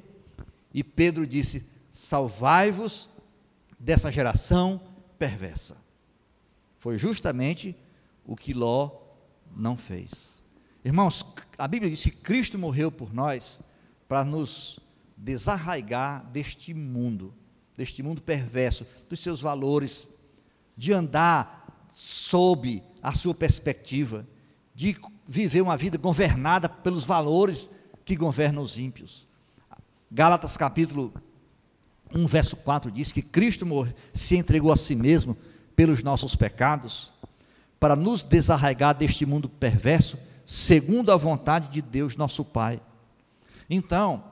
[0.72, 3.10] E Pedro disse: Salvai-vos
[3.80, 4.80] dessa geração
[5.18, 5.81] perversa.
[6.82, 7.76] Foi justamente
[8.26, 8.90] o que Ló
[9.56, 10.42] não fez.
[10.84, 11.24] Irmãos,
[11.56, 13.60] a Bíblia diz que Cristo morreu por nós
[14.10, 14.80] para nos
[15.16, 17.36] desarraigar deste mundo,
[17.78, 20.10] deste mundo perverso, dos seus valores,
[20.76, 24.28] de andar sob a sua perspectiva,
[24.74, 27.70] de viver uma vida governada pelos valores
[28.04, 29.28] que governam os ímpios.
[30.12, 31.14] Gálatas capítulo
[32.12, 33.68] 1, verso 4 diz que Cristo
[34.12, 35.38] se entregou a si mesmo
[35.76, 37.14] pelos nossos pecados,
[37.80, 42.82] para nos desarraigar deste mundo perverso, segundo a vontade de Deus, nosso Pai.
[43.70, 44.24] Então,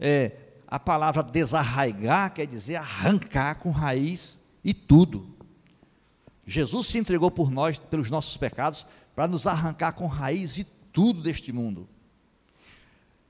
[0.00, 0.32] é,
[0.66, 5.28] a palavra desarraigar quer dizer arrancar com raiz e tudo.
[6.46, 11.22] Jesus se entregou por nós, pelos nossos pecados, para nos arrancar com raiz e tudo
[11.22, 11.88] deste mundo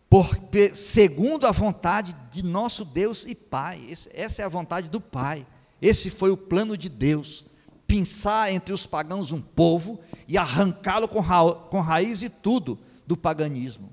[0.09, 3.94] porque segundo a vontade de nosso Deus e Pai.
[4.12, 5.47] Essa é a vontade do Pai.
[5.81, 7.44] Esse foi o plano de Deus.
[7.88, 9.98] Pensar entre os pagãos um povo
[10.29, 13.92] e arrancá-lo com, ra, com raiz e tudo do paganismo.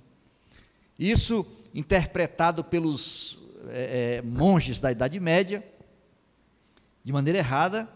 [1.00, 5.66] Isso interpretado pelos é, é, monges da Idade Média,
[7.04, 7.90] de maneira errada,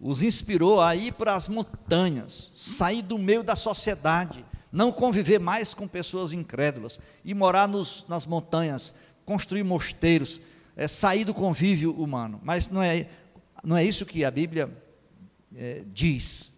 [0.00, 5.74] os inspirou a ir para as montanhas, sair do meio da sociedade, não conviver mais
[5.74, 8.92] com pessoas incrédulas e morar nos, nas montanhas,
[9.24, 10.40] construir mosteiros,
[10.76, 12.40] é, sair do convívio humano.
[12.42, 13.08] Mas não é,
[13.62, 14.70] não é isso que a Bíblia
[15.54, 16.52] é, diz.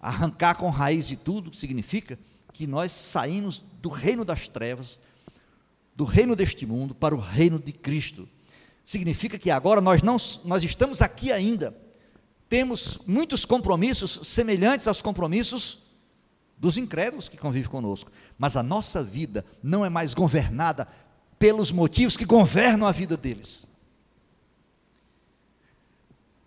[0.00, 2.18] Arrancar com raiz de tudo significa
[2.52, 5.00] que nós saímos do reino das trevas,
[5.94, 8.28] do reino deste mundo, para o reino de Cristo.
[8.82, 11.76] Significa que agora nós, não, nós estamos aqui ainda,
[12.48, 15.80] temos muitos compromissos semelhantes aos compromissos
[16.58, 18.10] dos incrédulos que convivem conosco.
[18.36, 20.88] Mas a nossa vida não é mais governada
[21.38, 23.69] pelos motivos que governam a vida deles.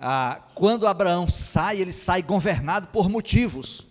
[0.06, 3.88] Ah, quando Abraão sai, ele sai governado por motivos.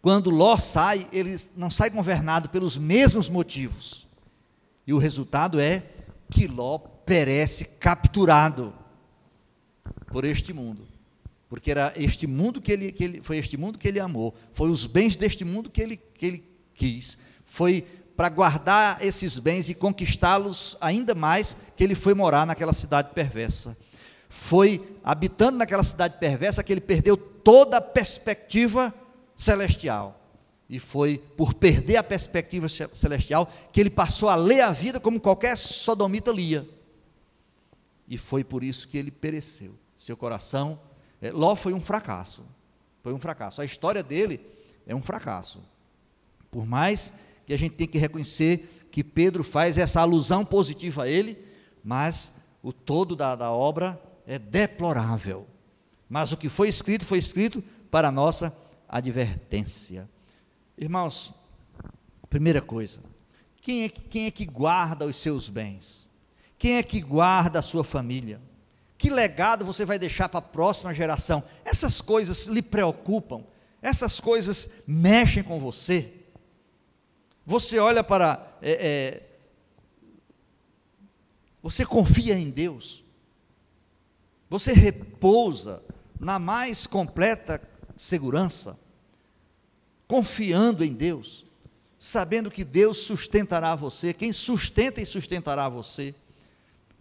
[0.00, 4.06] Quando Ló sai, ele não sai governado pelos mesmos motivos.
[4.86, 5.82] E o resultado é
[6.30, 8.72] que Ló perece capturado
[10.06, 10.92] por este mundo
[11.52, 14.70] porque era este mundo que ele, que ele foi este mundo que ele amou, foi
[14.70, 19.74] os bens deste mundo que ele, que ele quis, foi para guardar esses bens e
[19.74, 23.76] conquistá-los ainda mais que ele foi morar naquela cidade perversa.
[24.28, 28.94] Foi habitando naquela cidade perversa que ele perdeu toda a perspectiva
[29.36, 30.20] celestial.
[30.68, 35.20] E foi por perder a perspectiva celestial que ele passou a ler a vida como
[35.20, 36.66] qualquer sodomita lia.
[38.08, 39.74] E foi por isso que ele pereceu.
[39.96, 40.80] Seu coração
[41.20, 42.44] é, Ló foi um fracasso.
[43.02, 43.60] Foi um fracasso.
[43.60, 44.40] A história dele
[44.86, 45.60] é um fracasso.
[46.50, 47.12] Por mais
[47.52, 51.36] que a gente tenha que reconhecer que Pedro faz essa alusão positiva a ele,
[51.84, 55.46] mas o todo da, da obra é deplorável.
[56.08, 58.56] Mas o que foi escrito, foi escrito para a nossa
[58.88, 60.08] advertência.
[60.78, 61.34] Irmãos,
[62.30, 63.00] primeira coisa,
[63.60, 66.08] quem é, quem é que guarda os seus bens?
[66.58, 68.40] Quem é que guarda a sua família?
[68.96, 71.44] Que legado você vai deixar para a próxima geração?
[71.66, 73.44] Essas coisas lhe preocupam,
[73.82, 76.21] essas coisas mexem com você.
[77.44, 78.58] Você olha para.
[78.62, 79.22] É, é,
[81.62, 83.04] você confia em Deus,
[84.50, 85.82] você repousa
[86.18, 87.62] na mais completa
[87.96, 88.76] segurança,
[90.08, 91.44] confiando em Deus,
[91.98, 96.14] sabendo que Deus sustentará você, quem sustenta e sustentará você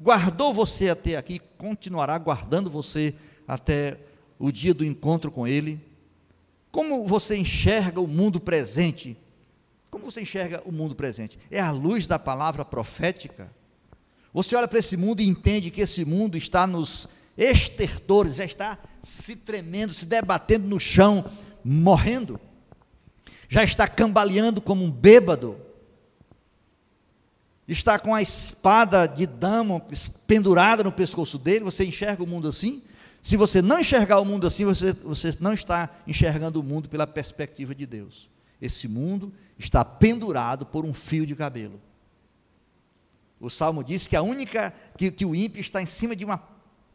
[0.02, 3.14] guardou você até aqui, continuará guardando você
[3.48, 4.00] até
[4.40, 5.80] o dia do encontro com Ele.
[6.72, 9.16] Como você enxerga o mundo presente?
[9.92, 11.38] Como você enxerga o mundo presente?
[11.52, 13.52] É a luz da palavra profética?
[14.34, 18.80] Você olha para esse mundo e entende que esse mundo está nos estertores, já está
[19.04, 21.26] se tremendo, se debatendo no chão,
[21.62, 22.40] morrendo,
[23.50, 25.60] já está cambaleando como um bêbado,
[27.68, 29.82] está com a espada de Damo
[30.26, 31.66] pendurada no pescoço dele.
[31.66, 32.82] Você enxerga o mundo assim?
[33.22, 37.06] Se você não enxergar o mundo assim, você, você não está enxergando o mundo pela
[37.06, 38.30] perspectiva de Deus.
[38.62, 41.82] Esse mundo está pendurado por um fio de cabelo.
[43.40, 46.42] O salmo diz que a única que, que o ímpio está em cima de uma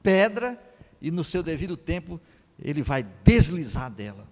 [0.03, 0.63] pedra
[1.03, 2.21] e no seu devido tempo
[2.57, 4.29] ele vai deslizar dela.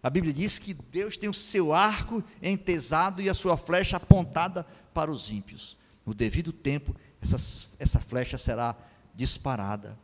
[0.00, 4.64] A Bíblia diz que Deus tem o seu arco entesado e a sua flecha apontada
[4.92, 5.76] para os ímpios.
[6.06, 8.76] No devido tempo, essa, essa flecha será
[9.14, 9.98] disparada.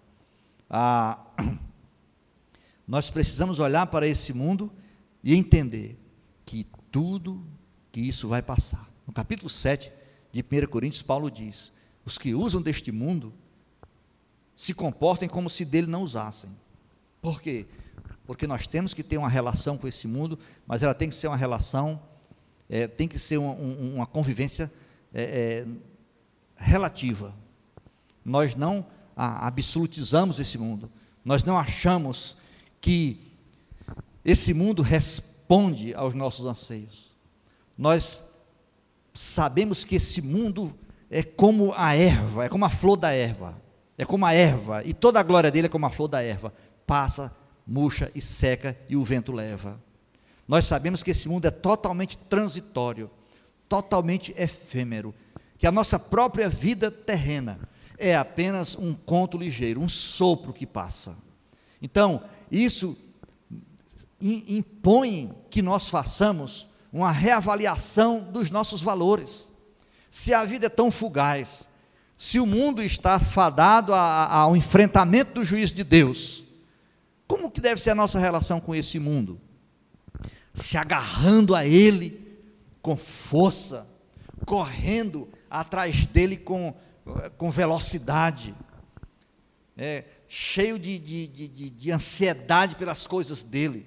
[0.68, 1.26] Ah,
[2.88, 4.72] nós precisamos olhar para esse mundo
[5.22, 5.99] e entender
[6.50, 7.46] que tudo
[7.92, 8.90] que isso vai passar.
[9.06, 9.92] No capítulo 7
[10.32, 11.70] de 1 Coríntios, Paulo diz:
[12.04, 13.32] os que usam deste mundo
[14.52, 16.50] se comportem como se dele não usassem.
[17.22, 17.68] Por quê?
[18.26, 20.36] Porque nós temos que ter uma relação com esse mundo,
[20.66, 22.02] mas ela tem que ser uma relação,
[22.68, 24.72] é, tem que ser uma, uma convivência
[25.14, 25.66] é, é,
[26.56, 27.32] relativa.
[28.24, 28.84] Nós não
[29.14, 30.90] absolutizamos esse mundo.
[31.24, 32.36] Nós não achamos
[32.80, 33.20] que
[34.24, 35.29] esse mundo responde
[35.96, 37.10] aos nossos anseios.
[37.76, 38.22] Nós
[39.14, 40.76] sabemos que esse mundo
[41.10, 43.60] é como a erva, é como a flor da erva.
[43.98, 46.54] É como a erva, e toda a glória dele é como a flor da erva.
[46.86, 47.36] Passa,
[47.66, 49.78] murcha e seca, e o vento leva.
[50.48, 53.10] Nós sabemos que esse mundo é totalmente transitório,
[53.68, 55.14] totalmente efêmero,
[55.58, 57.60] que a nossa própria vida terrena
[57.98, 61.16] é apenas um conto ligeiro, um sopro que passa.
[61.82, 62.96] Então, isso
[64.20, 69.50] impõe que nós façamos uma reavaliação dos nossos valores.
[70.10, 71.68] Se a vida é tão fugaz,
[72.16, 76.44] se o mundo está fadado ao enfrentamento do juízo de Deus,
[77.26, 79.40] como que deve ser a nossa relação com esse mundo?
[80.52, 82.38] Se agarrando a ele
[82.82, 83.88] com força,
[84.44, 86.74] correndo atrás dele com
[87.36, 88.54] com velocidade,
[89.76, 93.86] é, cheio de, de, de, de ansiedade pelas coisas dele,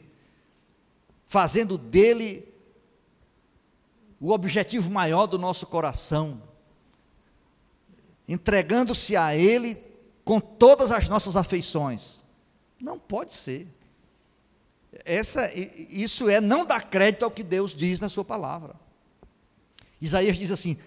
[1.33, 2.47] fazendo dele
[4.19, 6.39] o objetivo maior do nosso coração,
[8.27, 9.75] entregando-se a Ele
[10.23, 12.21] com todas as nossas afeições.
[12.79, 13.67] Não pode ser.
[15.03, 18.75] Essa, isso é não dar crédito ao que Deus diz na Sua palavra.
[19.99, 20.77] Isaías diz assim: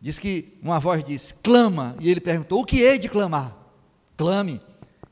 [0.00, 1.94] Diz que uma voz disse: clama.
[2.00, 3.56] E ele perguntou: o que hei de clamar?
[4.16, 4.60] Clame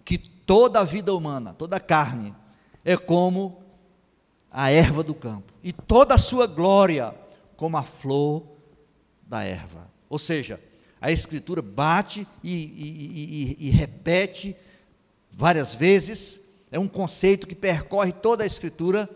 [0.04, 2.34] que toda a vida humana, toda a carne,
[2.84, 3.59] é como
[4.50, 7.14] a erva do campo, e toda a sua glória
[7.56, 8.42] como a flor
[9.22, 9.90] da erva.
[10.08, 10.60] Ou seja,
[11.00, 14.56] a Escritura bate e, e, e, e repete
[15.30, 16.40] várias vezes,
[16.70, 19.08] é um conceito que percorre toda a Escritura,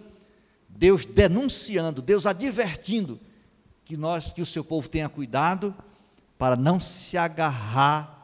[0.68, 3.20] Deus denunciando, Deus advertindo
[3.84, 5.74] que nós, que o seu povo tenha cuidado
[6.38, 8.14] para não se agarrar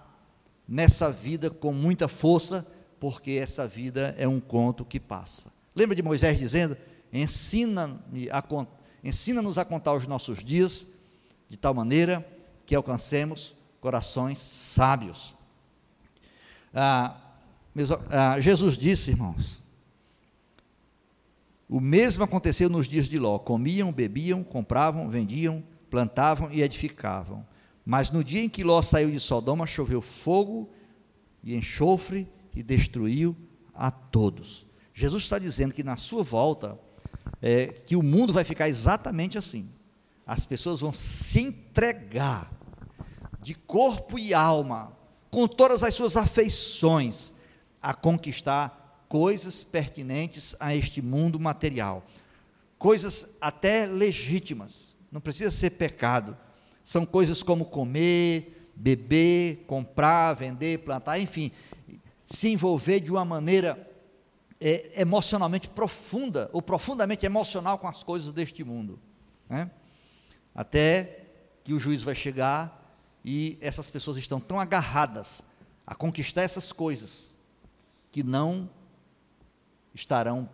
[0.67, 2.67] nessa vida com muita força,
[2.99, 5.53] porque essa vida é um conto que passa.
[5.75, 6.77] Lembra de Moisés dizendo:
[7.13, 8.01] ensina-nos
[8.31, 8.45] a,
[9.03, 10.87] ensina a contar os nossos dias
[11.49, 12.27] de tal maneira
[12.67, 15.35] que alcancemos corações sábios.
[16.73, 17.17] Ah,
[18.11, 19.65] ah, Jesus disse, irmãos,
[21.69, 27.47] o mesmo aconteceu nos dias de Ló: comiam, bebiam, compravam, vendiam, plantavam e edificavam.
[27.85, 30.69] Mas no dia em que Ló saiu de Sodoma, choveu fogo
[31.43, 33.37] e enxofre e destruiu
[33.73, 34.67] a todos.
[34.93, 36.79] Jesus está dizendo que na sua volta,
[37.43, 39.68] é, que o mundo vai ficar exatamente assim.
[40.26, 42.51] As pessoas vão se entregar
[43.41, 44.97] de corpo e alma,
[45.30, 47.32] com todas as suas afeições,
[47.80, 52.05] a conquistar coisas pertinentes a este mundo material,
[52.78, 56.36] coisas até legítimas, não precisa ser pecado,
[56.84, 61.51] são coisas como comer, beber, comprar, vender, plantar, enfim,
[62.24, 63.89] se envolver de uma maneira
[64.61, 68.99] é, emocionalmente profunda, ou profundamente emocional com as coisas deste mundo,
[69.49, 69.71] né?
[70.55, 71.27] até
[71.65, 72.95] que o juiz vai chegar
[73.25, 75.43] e essas pessoas estão tão agarradas
[75.87, 77.33] a conquistar essas coisas
[78.13, 78.69] que não
[79.95, 80.49] estarão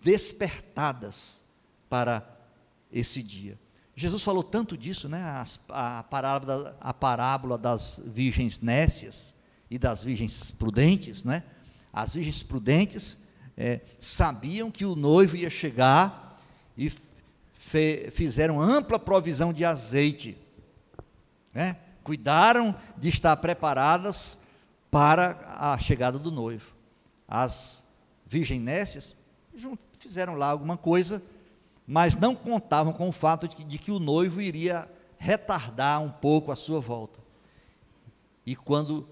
[0.00, 1.42] despertadas
[1.88, 2.26] para
[2.90, 3.58] esse dia.
[3.94, 5.22] Jesus falou tanto disso, né?
[5.22, 9.34] A, a, parábola, a parábola das virgens nécias
[9.70, 11.44] e das virgens prudentes, né?
[11.92, 13.18] As virgens prudentes
[13.56, 16.40] é, sabiam que o noivo ia chegar
[16.76, 16.90] e
[17.52, 20.38] fe, fizeram ampla provisão de azeite,
[21.52, 21.76] né?
[22.02, 24.40] Cuidaram de estar preparadas
[24.90, 26.72] para a chegada do noivo.
[27.28, 27.84] As
[28.26, 28.60] virgem
[29.98, 31.22] fizeram lá alguma coisa,
[31.86, 36.10] mas não contavam com o fato de que, de que o noivo iria retardar um
[36.10, 37.20] pouco a sua volta.
[38.44, 39.06] E quando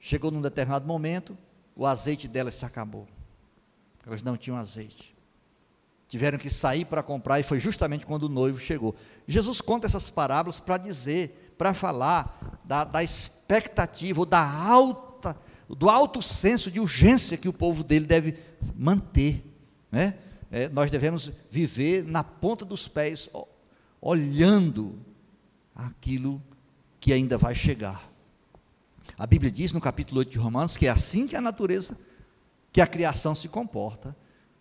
[0.00, 1.38] chegou num determinado momento,
[1.76, 3.06] o azeite delas se acabou.
[4.06, 5.14] Elas não tinham azeite.
[6.08, 8.94] Tiveram que sair para comprar e foi justamente quando o noivo chegou.
[9.26, 15.36] Jesus conta essas parábolas para dizer, para falar da, da expectativa, da alta,
[15.68, 18.38] do alto senso de urgência que o povo dele deve
[18.74, 19.44] manter.
[19.92, 20.16] Né?
[20.50, 23.28] É, nós devemos viver na ponta dos pés,
[24.00, 24.98] olhando
[25.74, 26.40] aquilo
[27.00, 28.15] que ainda vai chegar.
[29.18, 31.98] A Bíblia diz no capítulo 8 de Romanos que é assim que a natureza,
[32.70, 34.14] que a criação se comporta.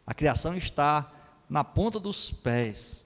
[0.07, 1.11] A criação está
[1.49, 3.03] na ponta dos pés,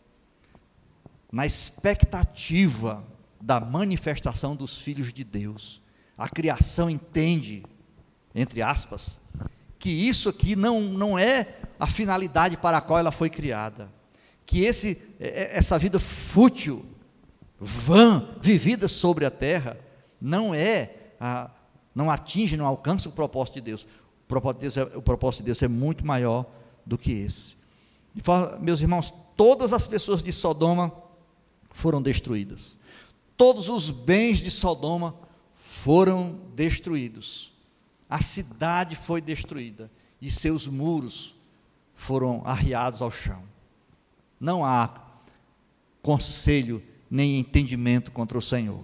[1.31, 3.03] na expectativa
[3.41, 5.81] da manifestação dos filhos de Deus.
[6.15, 7.63] A criação entende,
[8.35, 9.19] entre aspas,
[9.79, 11.47] que isso aqui não, não é
[11.79, 13.89] a finalidade para a qual ela foi criada.
[14.45, 16.85] Que esse, é, é, essa vida fútil,
[17.59, 19.77] vã, vivida sobre a terra,
[20.19, 20.98] não é,
[21.93, 23.83] não atinge, não alcança o propósito de Deus.
[23.83, 26.45] O propósito de Deus é, o propósito de Deus é muito maior
[26.85, 27.57] do que esse.
[28.59, 30.91] Meus irmãos, todas as pessoas de Sodoma
[31.71, 32.77] foram destruídas.
[33.37, 35.15] Todos os bens de Sodoma
[35.55, 37.53] foram destruídos.
[38.09, 39.89] A cidade foi destruída
[40.21, 41.35] e seus muros
[41.93, 43.43] foram arriados ao chão.
[44.39, 45.01] Não há
[46.01, 48.83] conselho nem entendimento contra o Senhor.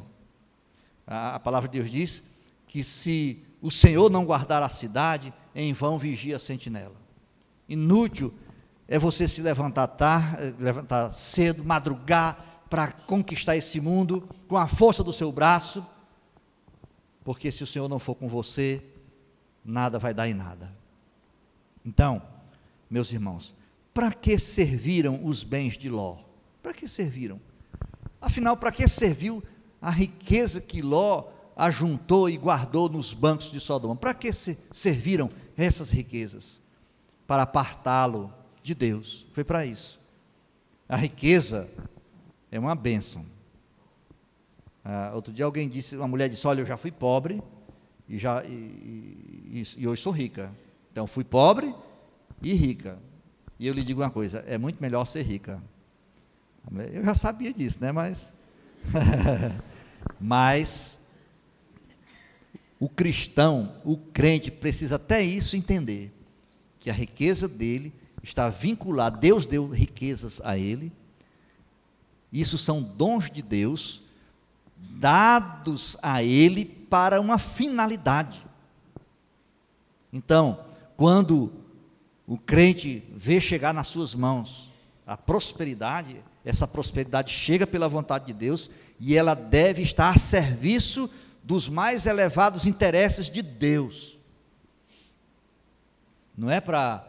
[1.08, 2.24] A, palavra de Deus diz
[2.68, 6.96] que se o Senhor não guardar a cidade, em vão vigia a sentinela.
[7.70, 8.34] Inútil
[8.88, 14.68] é você se levantar, tar, eh, levantar cedo, madrugar para conquistar esse mundo com a
[14.68, 15.86] força do seu braço,
[17.24, 18.84] porque se o Senhor não for com você,
[19.64, 20.76] nada vai dar em nada.
[21.84, 22.22] Então,
[22.90, 23.56] meus irmãos,
[23.94, 26.18] para que serviram os bens de Ló?
[26.62, 27.40] Para que serviram?
[28.20, 29.44] Afinal, para que serviu
[29.82, 33.96] a riqueza que Ló ajuntou e guardou nos bancos de Sodoma?
[33.96, 34.32] Para que
[34.72, 36.62] serviram essas riquezas?
[37.28, 39.26] Para apartá-lo de Deus.
[39.32, 40.00] Foi para isso.
[40.88, 41.70] A riqueza
[42.52, 43.26] é uma bênção.
[44.84, 47.42] Ah, outro dia alguém disse, uma mulher disse, olha, eu já fui pobre
[48.08, 50.54] e, já, e, e, e hoje sou rica.
[50.92, 51.74] Então fui pobre
[52.42, 53.00] e rica.
[53.58, 55.62] E eu lhe digo uma coisa, é muito melhor ser rica.
[56.94, 57.92] Eu já sabia disso, né?
[57.92, 58.34] Mas,
[60.20, 61.00] mas
[62.80, 66.14] o cristão, o crente, precisa até isso entender,
[66.80, 70.92] que a riqueza dele está vinculado, Deus deu riquezas a ele.
[72.32, 74.04] Isso são dons de Deus
[74.78, 78.46] dados a ele para uma finalidade.
[80.12, 80.60] Então,
[80.98, 81.52] quando
[82.28, 84.72] o crente vê chegar nas suas mãos
[85.06, 88.70] a prosperidade, essa prosperidade chega pela vontade de Deus
[89.00, 91.10] e ela deve estar a serviço
[91.44, 94.18] dos mais elevados interesses de Deus.
[96.38, 97.06] Não é para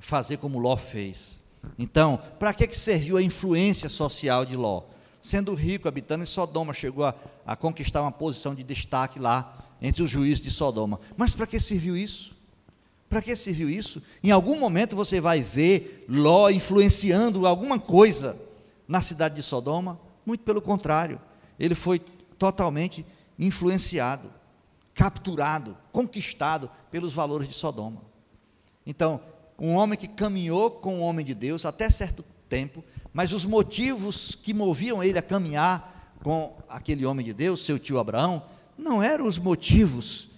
[0.00, 1.40] fazer como Ló fez.
[1.78, 4.82] Então, para que, que serviu a influência social de Ló?
[5.20, 7.14] Sendo rico, habitando em Sodoma, chegou a,
[7.46, 10.98] a conquistar uma posição de destaque lá entre os juízes de Sodoma.
[11.16, 12.34] Mas para que serviu isso?
[13.08, 14.02] Para que serviu isso?
[14.22, 18.36] Em algum momento você vai ver Ló influenciando alguma coisa
[18.90, 20.00] na cidade de Sodoma?
[20.26, 21.20] Muito pelo contrário,
[21.56, 22.00] ele foi
[22.36, 23.06] totalmente
[23.38, 24.32] influenciado,
[24.92, 28.02] capturado, conquistado pelos valores de Sodoma.
[28.84, 29.20] Então,
[29.56, 34.34] um homem que caminhou com o homem de Deus até certo tempo, mas os motivos
[34.34, 38.42] que moviam ele a caminhar com aquele homem de Deus, seu tio Abraão,
[38.76, 40.28] não eram os motivos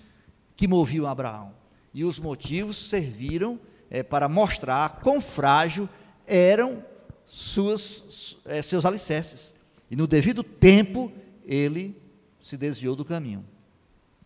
[0.54, 1.54] que moviam Abraão.
[1.94, 5.88] E os motivos serviram é, para mostrar quão frágil
[6.26, 6.84] eram
[7.32, 9.54] suas, é, seus alicerces.
[9.90, 11.10] E no devido tempo,
[11.46, 11.96] ele
[12.42, 13.42] se desviou do caminho.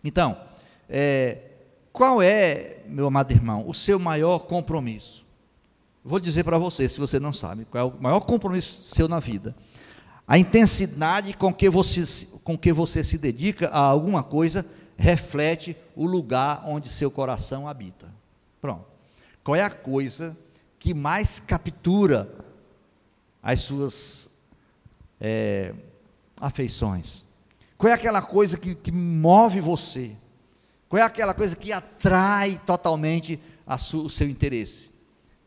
[0.02, 0.36] Então,
[0.88, 1.38] é,
[1.92, 5.24] qual é, meu amado irmão, o seu maior compromisso?
[6.04, 9.20] Vou dizer para você, se você não sabe, qual é o maior compromisso seu na
[9.20, 9.54] vida.
[10.26, 16.06] A intensidade com que você, com que você se dedica a alguma coisa reflete o
[16.06, 18.12] lugar onde seu coração habita.
[18.60, 18.84] Pronto.
[19.44, 20.36] Qual é a coisa
[20.76, 22.28] que mais captura
[23.46, 24.28] as suas
[25.20, 25.72] é,
[26.40, 27.24] afeições?
[27.78, 30.16] Qual é aquela coisa que, que move você?
[30.88, 33.38] Qual é aquela coisa que atrai totalmente
[33.94, 34.90] o seu interesse?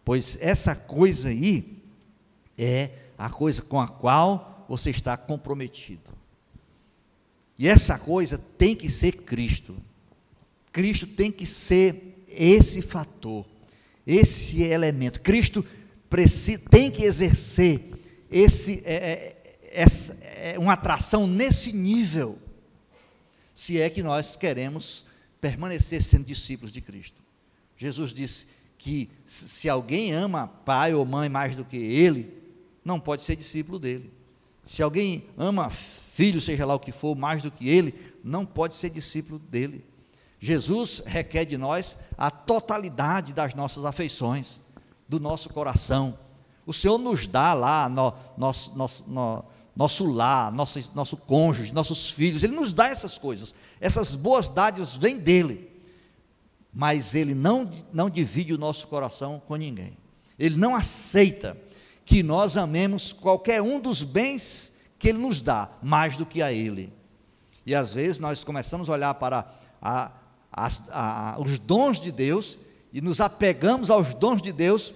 [0.05, 1.77] Pois essa coisa aí
[2.57, 6.09] é a coisa com a qual você está comprometido.
[7.57, 9.75] E essa coisa tem que ser Cristo.
[10.71, 13.45] Cristo tem que ser esse fator,
[14.07, 15.19] esse elemento.
[15.19, 15.65] Cristo
[16.69, 17.81] tem que exercer
[18.31, 19.37] esse, é, é,
[19.71, 22.39] essa, é, uma atração nesse nível,
[23.53, 25.05] se é que nós queremos
[25.41, 27.21] permanecer sendo discípulos de Cristo.
[27.77, 28.47] Jesus disse
[28.77, 32.33] que se alguém ama pai ou mãe mais do que ele,
[32.83, 34.11] não pode ser discípulo dele.
[34.63, 37.93] Se alguém ama filho, seja lá o que for, mais do que ele,
[38.23, 39.85] não pode ser discípulo dele.
[40.39, 44.61] Jesus requer de nós a totalidade das nossas afeições,
[45.09, 46.17] do nosso coração.
[46.65, 49.43] O Senhor nos dá lá no, nosso, nosso, no,
[49.75, 53.55] nosso lar, nosso, nosso cônjuge, nossos filhos, Ele nos dá essas coisas.
[53.81, 55.67] Essas boas dádivas vêm dele.
[56.71, 59.97] Mas Ele não, não divide o nosso coração com ninguém.
[60.37, 61.57] Ele não aceita
[62.05, 66.53] que nós amemos qualquer um dos bens que Ele nos dá, mais do que a
[66.53, 66.93] Ele.
[67.65, 69.49] E às vezes nós começamos a olhar para
[69.81, 70.11] a,
[70.51, 72.57] as, a, os dons de Deus
[72.91, 74.93] e nos apegamos aos dons de Deus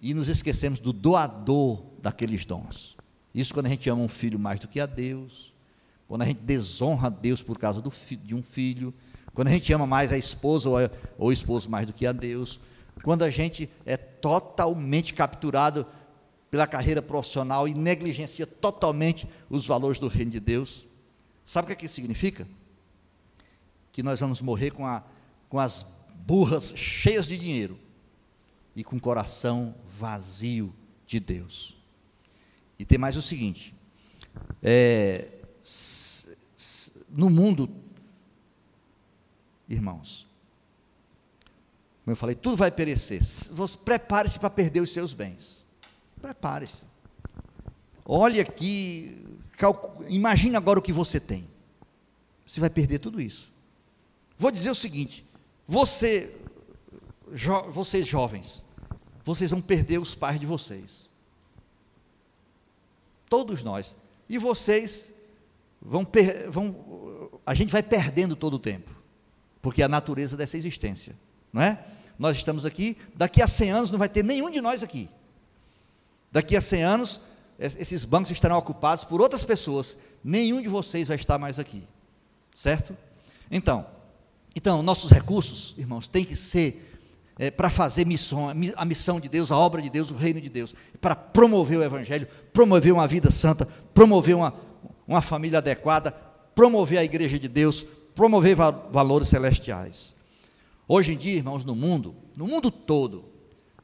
[0.00, 2.96] e nos esquecemos do doador daqueles dons.
[3.34, 5.52] Isso quando a gente ama um filho mais do que a Deus,
[6.06, 7.92] quando a gente desonra a Deus por causa do,
[8.22, 8.94] de um filho,
[9.34, 12.06] quando a gente ama mais a esposa ou, a, ou o esposo mais do que
[12.06, 12.60] a Deus,
[13.02, 15.86] quando a gente é totalmente capturado
[16.50, 20.86] pela carreira profissional e negligencia totalmente os valores do reino de Deus.
[21.44, 22.46] Sabe o que, é que significa?
[23.98, 25.02] que nós vamos morrer com, a,
[25.48, 25.84] com as
[26.28, 27.78] burras cheias de dinheiro
[28.76, 30.74] e com coração vazio
[31.06, 31.74] de Deus.
[32.78, 33.74] E tem mais o seguinte:
[34.62, 35.26] é,
[37.08, 37.70] no mundo,
[39.66, 40.28] irmãos,
[42.04, 43.22] como eu falei, tudo vai perecer.
[43.82, 45.64] Prepare-se para perder os seus bens.
[46.20, 46.84] Prepare-se.
[48.04, 49.24] Olhe aqui,
[50.10, 51.48] imagine agora o que você tem.
[52.44, 53.50] Você vai perder tudo isso.
[54.36, 55.27] Vou dizer o seguinte:
[55.68, 56.34] você,
[57.30, 58.64] jo, vocês jovens,
[59.22, 61.10] vocês vão perder os pais de vocês.
[63.28, 63.94] Todos nós.
[64.26, 65.12] E vocês
[65.80, 66.06] vão,
[66.48, 68.90] vão a gente vai perdendo todo o tempo,
[69.60, 71.14] porque é a natureza dessa existência,
[71.52, 71.84] não é?
[72.18, 75.08] Nós estamos aqui, daqui a 100 anos não vai ter nenhum de nós aqui.
[76.32, 77.20] Daqui a 100 anos,
[77.58, 81.86] esses bancos estarão ocupados por outras pessoas, nenhum de vocês vai estar mais aqui,
[82.54, 82.96] certo?
[83.50, 83.86] Então,
[84.58, 86.84] então, nossos recursos, irmãos, tem que ser
[87.38, 90.48] é, para fazer missão, a missão de Deus, a obra de Deus, o reino de
[90.48, 94.52] Deus, para promover o Evangelho, promover uma vida santa, promover uma,
[95.06, 96.10] uma família adequada,
[96.56, 97.86] promover a igreja de Deus,
[98.16, 100.16] promover va valores celestiais.
[100.88, 103.26] Hoje em dia, irmãos, no mundo, no mundo todo,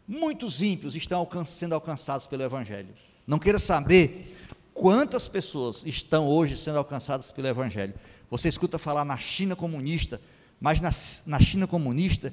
[0.08, 2.92] muitos ímpios estão alcan sendo alcançados pelo Evangelho.
[3.24, 4.36] Não queira saber
[4.74, 7.94] quantas pessoas estão hoje sendo alcançadas pelo Evangelho.
[8.28, 10.20] Você escuta falar na China comunista,
[10.60, 10.90] mas na,
[11.26, 12.32] na China comunista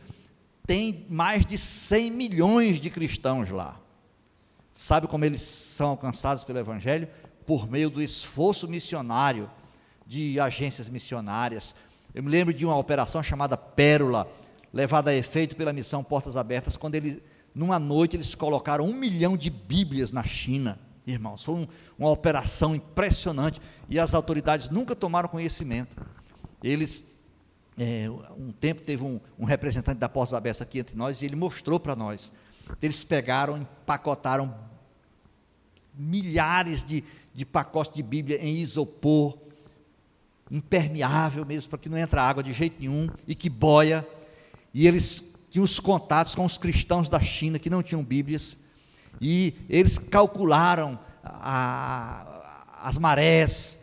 [0.66, 3.80] tem mais de 100 milhões de cristãos lá.
[4.74, 7.08] Sabe como eles são alcançados pelo Evangelho?
[7.46, 9.50] Por meio do esforço missionário
[10.08, 11.76] de agências missionárias.
[12.14, 14.30] Eu me lembro de uma operação chamada Pérola,
[14.74, 17.22] levada a efeito pela missão Portas Abertas, quando ele,
[17.54, 20.80] numa noite eles colocaram um milhão de Bíblias na China.
[21.06, 21.68] Irmãos, foi um,
[21.98, 25.96] uma operação impressionante e as autoridades nunca tomaram conhecimento.
[26.64, 27.12] Eles
[27.78, 31.36] é, um tempo teve um, um representante da Porta Aberta aqui entre nós e ele
[31.36, 32.32] mostrou para nós.
[32.82, 34.54] Eles pegaram, empacotaram
[35.94, 37.04] milhares de,
[37.34, 39.38] de pacotes de Bíblia em isopor,
[40.50, 44.08] impermeável mesmo, para que não entre água de jeito nenhum e que boia.
[44.74, 48.58] E eles tinham os contatos com os cristãos da China que não tinham Bíblias.
[49.20, 53.80] E eles calcularam a, as marés,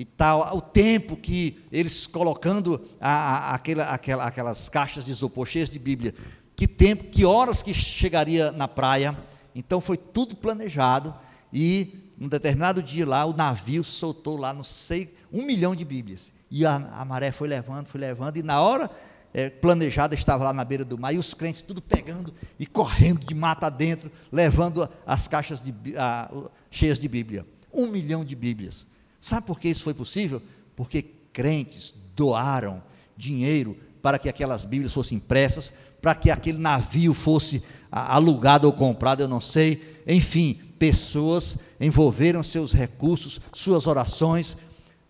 [0.00, 5.46] e tal, o tempo que eles colocando a, a, aquela, aquela, aquelas caixas de isopor
[5.46, 6.14] cheias de Bíblia,
[6.56, 9.14] que tempo, que horas que chegaria na praia.
[9.54, 11.14] Então foi tudo planejado
[11.52, 16.32] e num determinado dia lá o navio soltou lá, não sei, um milhão de Bíblias.
[16.50, 18.90] E a, a maré foi levando, foi levando, e na hora
[19.34, 23.26] é, planejada estava lá na beira do mar, e os crentes tudo pegando e correndo
[23.26, 26.30] de mata dentro, levando as caixas de, a,
[26.70, 27.44] cheias de Bíblia.
[27.70, 28.88] Um milhão de Bíblias.
[29.20, 30.42] Sabe por que isso foi possível?
[30.74, 31.02] Porque
[31.32, 32.82] crentes doaram
[33.16, 37.62] dinheiro para que aquelas Bíblias fossem impressas, para que aquele navio fosse
[37.92, 40.00] alugado ou comprado, eu não sei.
[40.06, 44.56] Enfim, pessoas envolveram seus recursos, suas orações,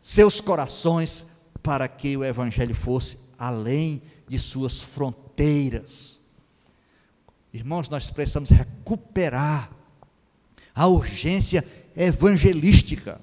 [0.00, 1.24] seus corações,
[1.62, 6.18] para que o Evangelho fosse além de suas fronteiras.
[7.52, 9.70] Irmãos, nós precisamos recuperar
[10.74, 11.64] a urgência
[11.96, 13.20] evangelística.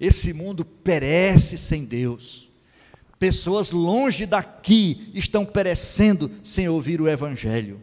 [0.00, 2.48] Esse mundo perece sem Deus.
[3.18, 7.82] Pessoas longe daqui estão perecendo sem ouvir o Evangelho.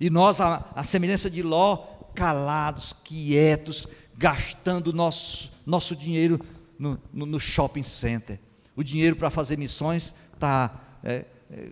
[0.00, 1.76] E nós, a, a semelhança de Ló,
[2.16, 3.86] calados, quietos,
[4.18, 6.40] gastando nosso, nosso dinheiro
[6.76, 8.40] no, no, no shopping center.
[8.74, 11.68] O dinheiro para fazer missões tá, é, é,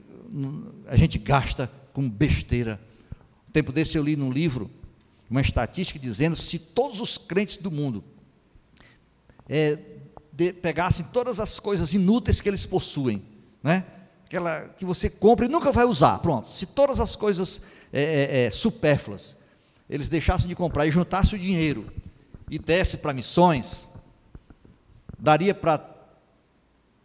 [0.87, 2.81] a gente gasta com besteira.
[3.49, 4.71] Um tempo desse eu li num livro
[5.29, 8.05] uma estatística dizendo se todos os crentes do mundo
[9.51, 9.77] é,
[10.33, 13.21] de, pegassem todas as coisas inúteis que eles possuem,
[13.61, 13.85] né?
[14.25, 16.49] Aquela que você compra e nunca vai usar, pronto.
[16.49, 17.61] Se todas as coisas
[17.93, 19.37] é, é, é, supérfluas
[19.89, 21.93] eles deixassem de comprar e juntassem o dinheiro
[22.49, 23.91] e desse para missões,
[25.19, 25.85] daria para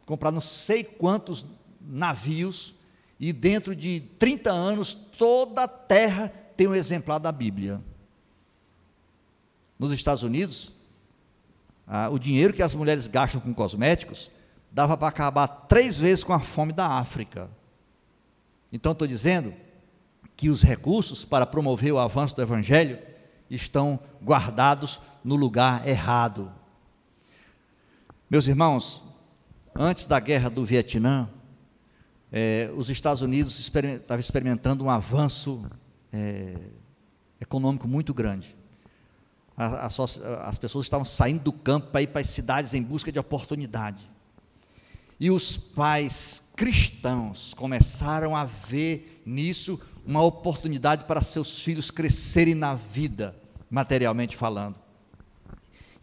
[0.06, 1.44] comprar não sei quantos
[1.82, 2.76] navios
[3.20, 7.82] e dentro de 30 anos toda a terra tem um exemplar da Bíblia.
[9.80, 10.72] Nos Estados Unidos,
[11.88, 14.32] ah, o dinheiro que as mulheres gastam com cosméticos
[14.72, 17.50] dava para acabar três vezes com a fome da África.
[18.74, 19.54] Então, estou dizendo
[20.36, 23.00] que os recursos para promover o avanço do Evangelho
[23.50, 26.52] estão guardados no lugar errado.
[28.30, 29.02] Meus irmãos,
[29.74, 31.30] antes da guerra do Vietnã,
[32.32, 35.64] é, os Estados Unidos estavam experimentando um avanço
[36.12, 36.56] é,
[37.40, 38.56] econômico muito grande
[39.58, 44.10] as pessoas estavam saindo do campo para ir para as cidades em busca de oportunidade.
[45.20, 52.76] E os pais cristãos começaram a ver nisso uma oportunidade para seus filhos crescerem na
[52.76, 53.36] vida,
[53.70, 54.78] materialmente falando.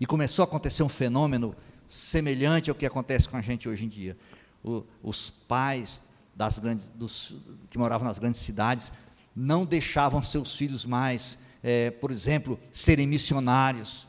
[0.00, 1.54] E começou a acontecer um fenômeno
[1.86, 4.16] semelhante ao que acontece com a gente hoje em dia.
[4.64, 6.02] O, os pais
[6.34, 7.36] das grandes, dos,
[7.68, 8.90] que moravam nas grandes cidades
[9.36, 14.06] não deixavam seus filhos mais é, por exemplo, serem missionários,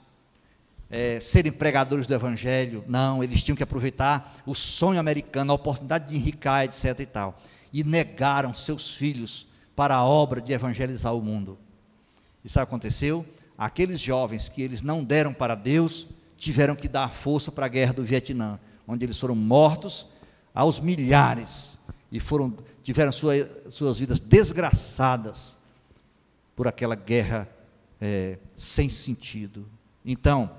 [0.90, 2.84] é, serem pregadores do Evangelho.
[2.88, 7.00] Não, eles tinham que aproveitar o sonho americano, a oportunidade de enricar, etc.
[7.00, 7.40] e tal.
[7.72, 11.58] E negaram seus filhos para a obra de evangelizar o mundo.
[12.44, 13.26] Isso aconteceu?
[13.58, 17.94] Aqueles jovens que eles não deram para Deus tiveram que dar força para a guerra
[17.94, 20.08] do Vietnã, onde eles foram mortos
[20.54, 21.78] aos milhares
[22.12, 23.34] e foram tiveram sua,
[23.70, 25.58] suas vidas desgraçadas
[26.56, 27.50] por aquela guerra
[28.00, 29.68] é, sem sentido.
[30.06, 30.52] Então,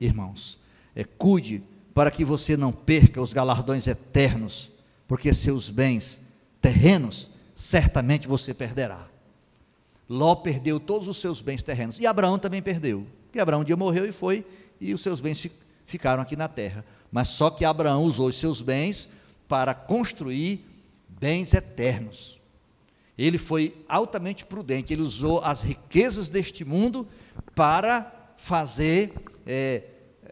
[0.00, 0.58] irmãos,
[0.94, 1.62] é, cuide
[1.92, 4.70] para que você não perca os galardões eternos,
[5.06, 6.20] porque seus bens
[6.60, 9.08] terrenos certamente você perderá.
[10.08, 13.06] Ló perdeu todos os seus bens terrenos e Abraão também perdeu.
[13.34, 14.44] E Abraão um dia morreu e foi,
[14.80, 15.46] e os seus bens
[15.86, 16.84] ficaram aqui na terra.
[17.12, 19.08] Mas só que Abraão usou os seus bens
[19.46, 20.64] para construir
[21.08, 22.39] bens eternos.
[23.20, 27.06] Ele foi altamente prudente, ele usou as riquezas deste mundo
[27.54, 29.12] para fazer
[29.46, 29.82] é,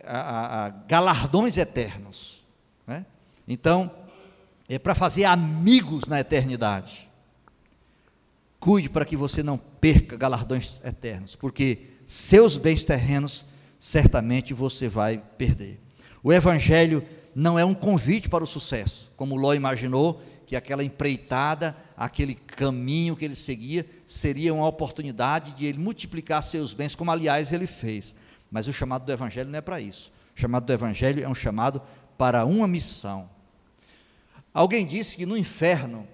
[0.02, 2.42] a, a, galardões eternos.
[2.86, 3.04] Né?
[3.46, 3.90] Então,
[4.70, 7.10] é para fazer amigos na eternidade.
[8.58, 13.44] Cuide para que você não perca galardões eternos, porque seus bens terrenos
[13.78, 15.78] certamente você vai perder.
[16.22, 21.76] O Evangelho não é um convite para o sucesso, como Ló imaginou que aquela empreitada,
[21.94, 27.52] aquele caminho que ele seguia, seria uma oportunidade de ele multiplicar seus bens, como aliás
[27.52, 28.14] ele fez.
[28.50, 30.10] Mas o chamado do Evangelho não é para isso.
[30.34, 31.82] O chamado do Evangelho é um chamado
[32.16, 33.28] para uma missão.
[34.54, 36.08] Alguém disse que no inferno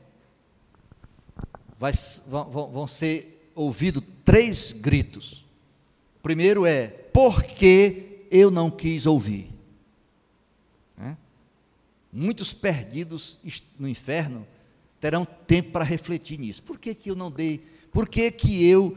[1.79, 1.93] vai,
[2.27, 5.47] vão, vão ser ouvidos três gritos.
[6.19, 9.54] O primeiro é: por que eu não quis ouvir?
[12.15, 13.37] Muitos perdidos
[13.77, 14.47] no inferno
[15.01, 16.63] terão tempo para refletir nisso.
[16.63, 17.67] Por que, que eu não dei?
[17.93, 18.97] Por que, que eu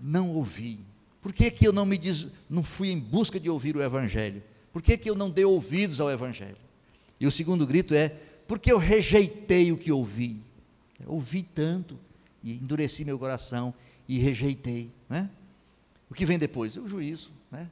[0.00, 0.80] não ouvi?
[1.20, 4.42] Por que, que eu não me diz, não fui em busca de ouvir o Evangelho?
[4.72, 6.56] Por que, que eu não dei ouvidos ao Evangelho?
[7.20, 8.08] E o segundo grito é:
[8.48, 10.40] porque eu rejeitei o que ouvi.
[11.06, 11.98] ouvi tanto
[12.42, 13.74] e endureci meu coração
[14.08, 14.90] e rejeitei.
[15.08, 15.28] Né?
[16.08, 16.76] O que vem depois?
[16.76, 17.30] O juízo.
[17.50, 17.70] Né?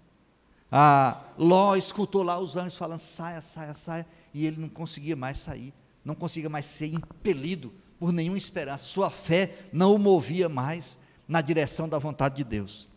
[0.71, 5.39] A Ló escutou lá os anjos falando: saia, saia, saia e ele não conseguia mais
[5.39, 5.73] sair,
[6.05, 8.85] não conseguia mais ser impelido por nenhuma esperança.
[8.85, 12.89] Sua fé não o movia mais na direção da vontade de Deus.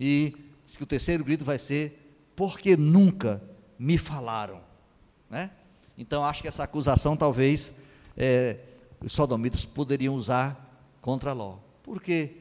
[0.00, 0.34] E
[0.64, 3.42] diz que o terceiro grito vai ser: porque nunca
[3.78, 4.60] me falaram.
[5.28, 5.50] Né?
[5.96, 7.74] Então acho que essa acusação talvez
[8.16, 8.56] é,
[9.00, 11.58] os sodomitas poderiam usar contra Ló.
[11.82, 12.36] Por que,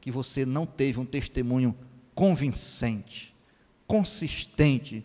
[0.00, 1.74] que você não teve um testemunho
[2.14, 3.34] convincente,
[3.86, 5.04] consistente,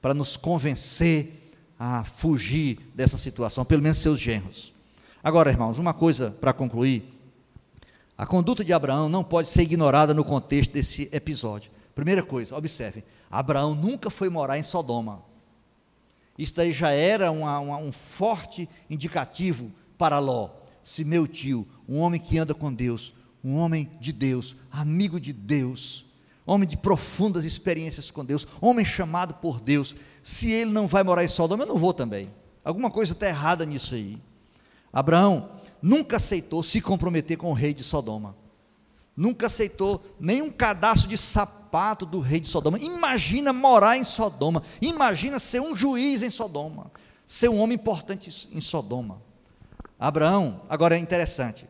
[0.00, 1.43] para nos convencer
[1.78, 4.72] a fugir dessa situação, pelo menos seus genros.
[5.22, 7.02] Agora, irmãos, uma coisa para concluir:
[8.16, 11.70] a conduta de Abraão não pode ser ignorada no contexto desse episódio.
[11.94, 15.22] Primeira coisa, observe: Abraão nunca foi morar em Sodoma.
[16.38, 20.50] Isso daí já era uma, uma, um forte indicativo para Ló.
[20.82, 25.32] Se meu tio, um homem que anda com Deus, um homem de Deus, amigo de
[25.32, 26.03] Deus,
[26.46, 31.24] homem de profundas experiências com Deus, homem chamado por Deus, se ele não vai morar
[31.24, 32.30] em Sodoma, eu não vou também.
[32.64, 34.18] Alguma coisa está errada nisso aí.
[34.92, 35.50] Abraão
[35.82, 38.36] nunca aceitou se comprometer com o rei de Sodoma.
[39.16, 42.78] Nunca aceitou nenhum cadastro de sapato do rei de Sodoma.
[42.78, 44.62] Imagina morar em Sodoma.
[44.80, 46.90] Imagina ser um juiz em Sodoma.
[47.26, 49.22] Ser um homem importante em Sodoma.
[49.98, 51.68] Abraão, agora é interessante.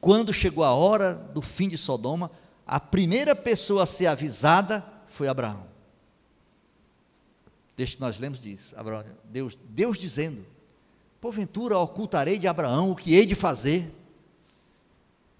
[0.00, 2.30] Quando chegou a hora do fim de Sodoma,
[2.72, 5.66] a primeira pessoa a ser avisada foi Abraão.
[7.76, 8.72] Deixa que nós lemos disso.
[8.74, 10.42] Abraão, Deus, Deus dizendo:
[11.20, 13.94] Porventura ocultarei de Abraão o que hei de fazer,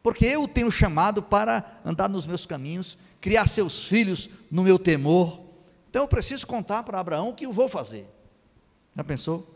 [0.03, 4.78] porque eu o tenho chamado para andar nos meus caminhos, criar seus filhos no meu
[4.78, 5.41] temor.
[5.89, 8.07] Então eu preciso contar para Abraão o que eu vou fazer.
[8.95, 9.49] Já pensou?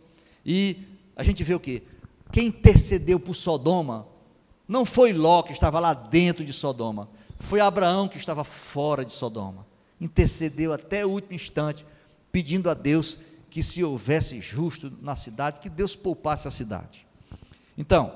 [0.46, 0.78] E
[1.14, 1.82] a gente vê o que?
[2.32, 4.08] Quem intercedeu por Sodoma
[4.66, 9.12] não foi Ló que estava lá dentro de Sodoma, foi Abraão que estava fora de
[9.12, 9.66] Sodoma.
[10.00, 11.84] Intercedeu até o último instante,
[12.30, 13.18] pedindo a Deus
[13.50, 17.06] que se houvesse justo na cidade, que Deus poupasse a cidade.
[17.76, 18.12] Então,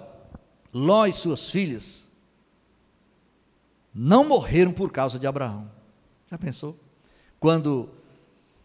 [0.73, 2.09] Ló e suas filhas
[3.95, 5.71] não morreram por causa de Abraão.
[6.31, 6.79] Já pensou?
[7.41, 7.89] Quando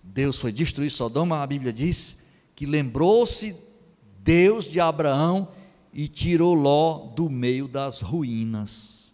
[0.03, 2.17] Deus foi destruir Sodoma, a Bíblia diz
[2.55, 3.55] que lembrou-se
[4.19, 5.47] Deus de Abraão
[5.93, 9.04] e tirou Ló do meio das ruínas.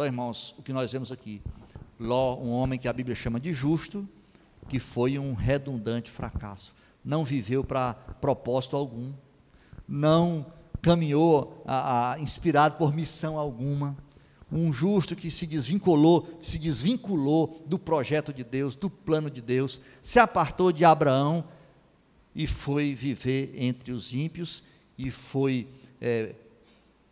[0.00, 1.42] Então, irmãos, o que nós vemos aqui,
[1.98, 4.08] Ló, um homem que a Bíblia chama de justo,
[4.66, 6.74] que foi um redundante fracasso.
[7.04, 9.12] Não viveu para propósito algum,
[9.86, 10.46] não
[10.80, 13.94] caminhou a, a, inspirado por missão alguma.
[14.50, 19.82] Um justo que se desvinculou, se desvinculou do projeto de Deus, do plano de Deus,
[20.00, 21.44] se apartou de Abraão
[22.34, 24.62] e foi viver entre os ímpios
[24.96, 25.68] e foi
[26.00, 26.34] é,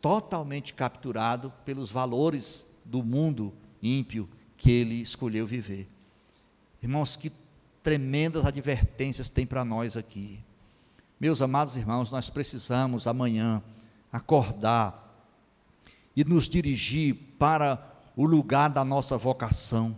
[0.01, 5.89] totalmente capturado pelos valores do mundo ímpio que ele escolheu viver.
[6.83, 7.31] Irmãos, que
[7.83, 10.41] tremendas advertências tem para nós aqui.
[11.21, 13.63] Meus amados irmãos, nós precisamos amanhã
[14.13, 15.05] acordar
[16.17, 17.81] e nos dirigir para
[18.17, 19.97] o lugar da nossa vocação.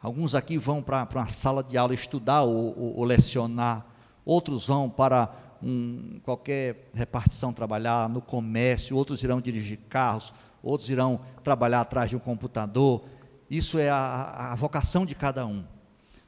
[0.00, 3.84] Alguns aqui vão para, uma sala de aula estudar ou, ou, ou lecionar,
[4.24, 10.32] outros vão para um, qualquer repartição trabalhar no comércio, outros irão dirigir carros,
[10.62, 13.04] outros irão trabalhar atrás de um computador.
[13.50, 15.64] Isso é a, a vocação de cada um.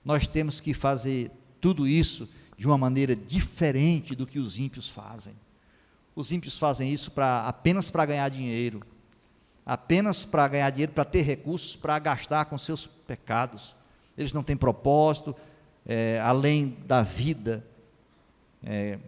[0.05, 5.35] Nós temos que fazer tudo isso de uma maneira diferente do que os ímpios fazem.
[6.15, 8.83] Os ímpios fazem isso pra, apenas para ganhar dinheiro,
[9.65, 13.77] apenas para ganhar dinheiro, para ter recursos para gastar com seus pecados.
[14.17, 15.35] Eles não têm propósito,
[15.87, 17.65] é, além da vida
[18.63, 18.99] é,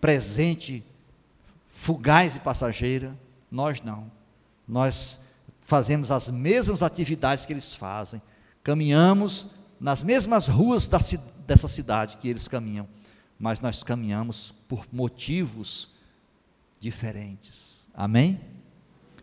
[0.00, 0.84] presente,
[1.68, 3.18] fugaz e passageira.
[3.50, 4.10] Nós não.
[4.66, 5.18] Nós
[5.66, 8.20] fazemos as mesmas atividades que eles fazem,
[8.62, 9.46] caminhamos
[9.80, 10.98] nas mesmas ruas da,
[11.46, 12.88] dessa cidade que eles caminham,
[13.38, 15.90] mas nós caminhamos por motivos
[16.80, 17.84] diferentes.
[17.94, 18.40] Amém?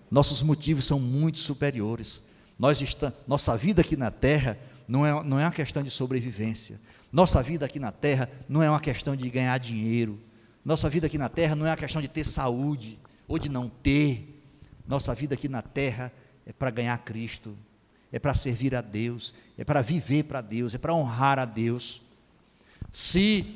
[0.09, 2.23] Nossos motivos são muito superiores.
[2.59, 2.79] Nós
[3.27, 6.79] nossa vida aqui na terra não é, não é uma questão de sobrevivência.
[7.11, 10.19] Nossa vida aqui na terra não é uma questão de ganhar dinheiro.
[10.63, 13.69] Nossa vida aqui na terra não é uma questão de ter saúde ou de não
[13.69, 14.30] ter.
[14.91, 16.11] Nossa vida aqui na terra
[16.45, 17.57] é para ganhar Cristo,
[18.11, 22.01] é para servir a Deus, é para viver para Deus, é para honrar a Deus.
[22.91, 23.55] Se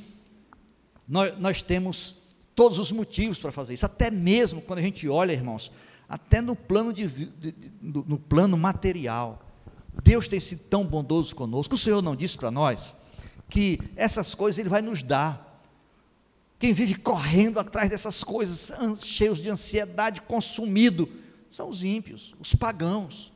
[1.05, 2.15] nós, nós temos
[2.55, 5.73] todos os motivos para fazer isso, até mesmo quando a gente olha, irmãos,
[6.07, 9.45] até no plano, de, de, de, no plano material.
[10.01, 11.75] Deus tem sido tão bondoso conosco.
[11.75, 12.95] O Senhor não disse para nós
[13.49, 15.61] que essas coisas Ele vai nos dar.
[16.57, 18.71] Quem vive correndo atrás dessas coisas,
[19.03, 21.24] cheios de ansiedade, consumido,
[21.55, 23.31] são os ímpios, os pagãos.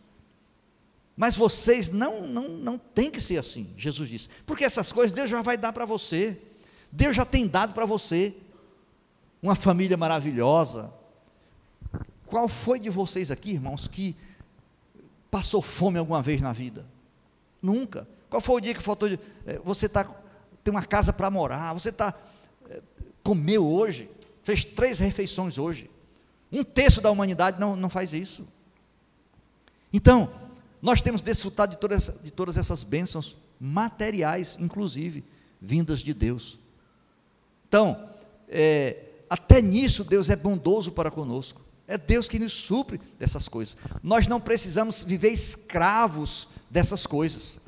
[1.16, 4.28] Mas vocês não, não, não tem que ser assim, Jesus disse.
[4.46, 6.38] Porque essas coisas Deus já vai dar para você.
[6.92, 8.36] Deus já tem dado para você.
[9.42, 10.94] Uma família maravilhosa.
[12.26, 14.18] Qual foi de vocês aqui, irmãos, que
[15.32, 16.86] passou fome alguma vez na vida?
[17.62, 18.06] Nunca.
[18.30, 19.08] Qual foi o dia que faltou?
[19.08, 20.04] De, eh, você tá,
[20.62, 22.14] tem uma casa para morar, você tá,
[22.70, 22.82] eh,
[23.24, 24.10] comeu hoje,
[24.44, 25.90] fez três refeições hoje.
[26.52, 28.48] Um terço da humanidade não, não faz isso.
[29.94, 30.32] Então,
[30.82, 35.24] nós temos desfrutado de todas, de todas essas bênçãos materiais, inclusive,
[35.62, 36.58] vindas de Deus.
[37.68, 38.10] Então,
[38.48, 38.98] é,
[39.30, 41.62] até nisso Deus é bondoso para conosco.
[41.88, 43.76] É Deus que nos supre dessas coisas.
[44.02, 47.60] Nós não precisamos viver escravos dessas coisas.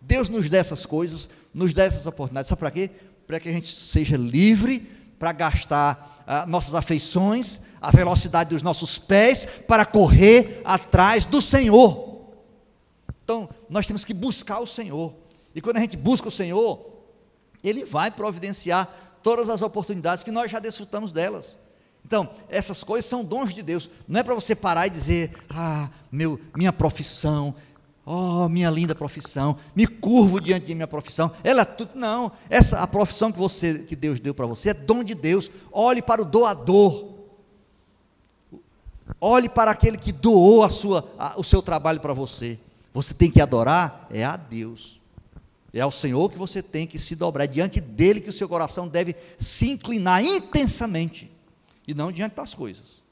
[0.00, 2.48] Deus nos dá essas coisas, nos dá essas oportunidades.
[2.48, 2.90] Sabe para quê?
[3.26, 4.88] Para que a gente seja livre
[5.24, 12.26] para gastar ah, nossas afeições, a velocidade dos nossos pés, para correr atrás do Senhor.
[13.24, 15.14] Então, nós temos que buscar o Senhor.
[15.54, 16.78] E quando a gente busca o Senhor,
[17.62, 18.86] Ele vai providenciar
[19.22, 21.58] todas as oportunidades que nós já desfrutamos delas.
[22.04, 23.88] Então, essas coisas são dons de Deus.
[24.06, 27.54] Não é para você parar e dizer, ah, meu, minha profissão,
[28.04, 31.30] oh, minha linda profissão, me curvo diante de minha profissão.
[31.42, 31.92] Ela é tudo.
[31.94, 35.50] Não, essa a profissão que você que Deus deu para você é dom de Deus.
[35.72, 37.12] Olhe para o doador.
[39.20, 42.58] Olhe para aquele que doou a sua, a, o seu trabalho para você.
[42.92, 45.00] Você tem que adorar é a Deus.
[45.72, 48.48] É ao Senhor que você tem que se dobrar, é diante dele que o seu
[48.48, 51.28] coração deve se inclinar intensamente
[51.86, 53.02] e não diante das coisas.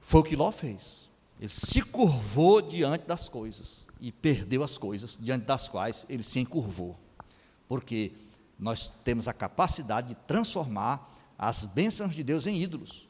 [0.00, 1.03] Foi o que Ló fez.
[1.44, 6.38] Ele se curvou diante das coisas e perdeu as coisas diante das quais ele se
[6.40, 6.98] encurvou.
[7.68, 8.12] Porque
[8.58, 13.06] nós temos a capacidade de transformar as bênçãos de Deus em ídolos.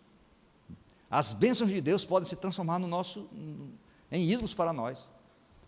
[1.08, 3.28] As bênçãos de Deus podem se transformar no nosso
[4.10, 5.08] em ídolos para nós.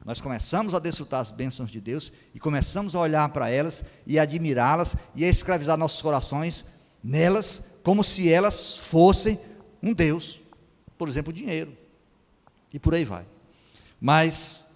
[0.04, 4.18] Nós começamos a desfrutar as bênçãos de Deus e começamos a olhar para elas e
[4.18, 6.64] admirá-las e a escravizar nossos corações
[7.00, 9.38] nelas, como se elas fossem
[9.80, 10.42] um Deus,
[10.98, 11.85] por exemplo, o dinheiro,
[12.76, 13.24] e por aí vai.
[13.98, 14.66] Mas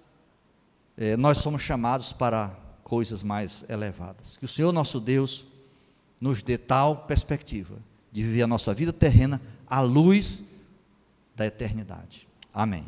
[0.97, 4.39] é, nós somos chamados para coisas mais elevadas.
[4.39, 5.47] Que o Senhor nosso Deus
[6.19, 7.77] nos dê tal perspectiva
[8.11, 10.43] de viver a nossa vida terrena à luz
[11.37, 12.27] da eternidade.
[12.55, 12.87] Amém.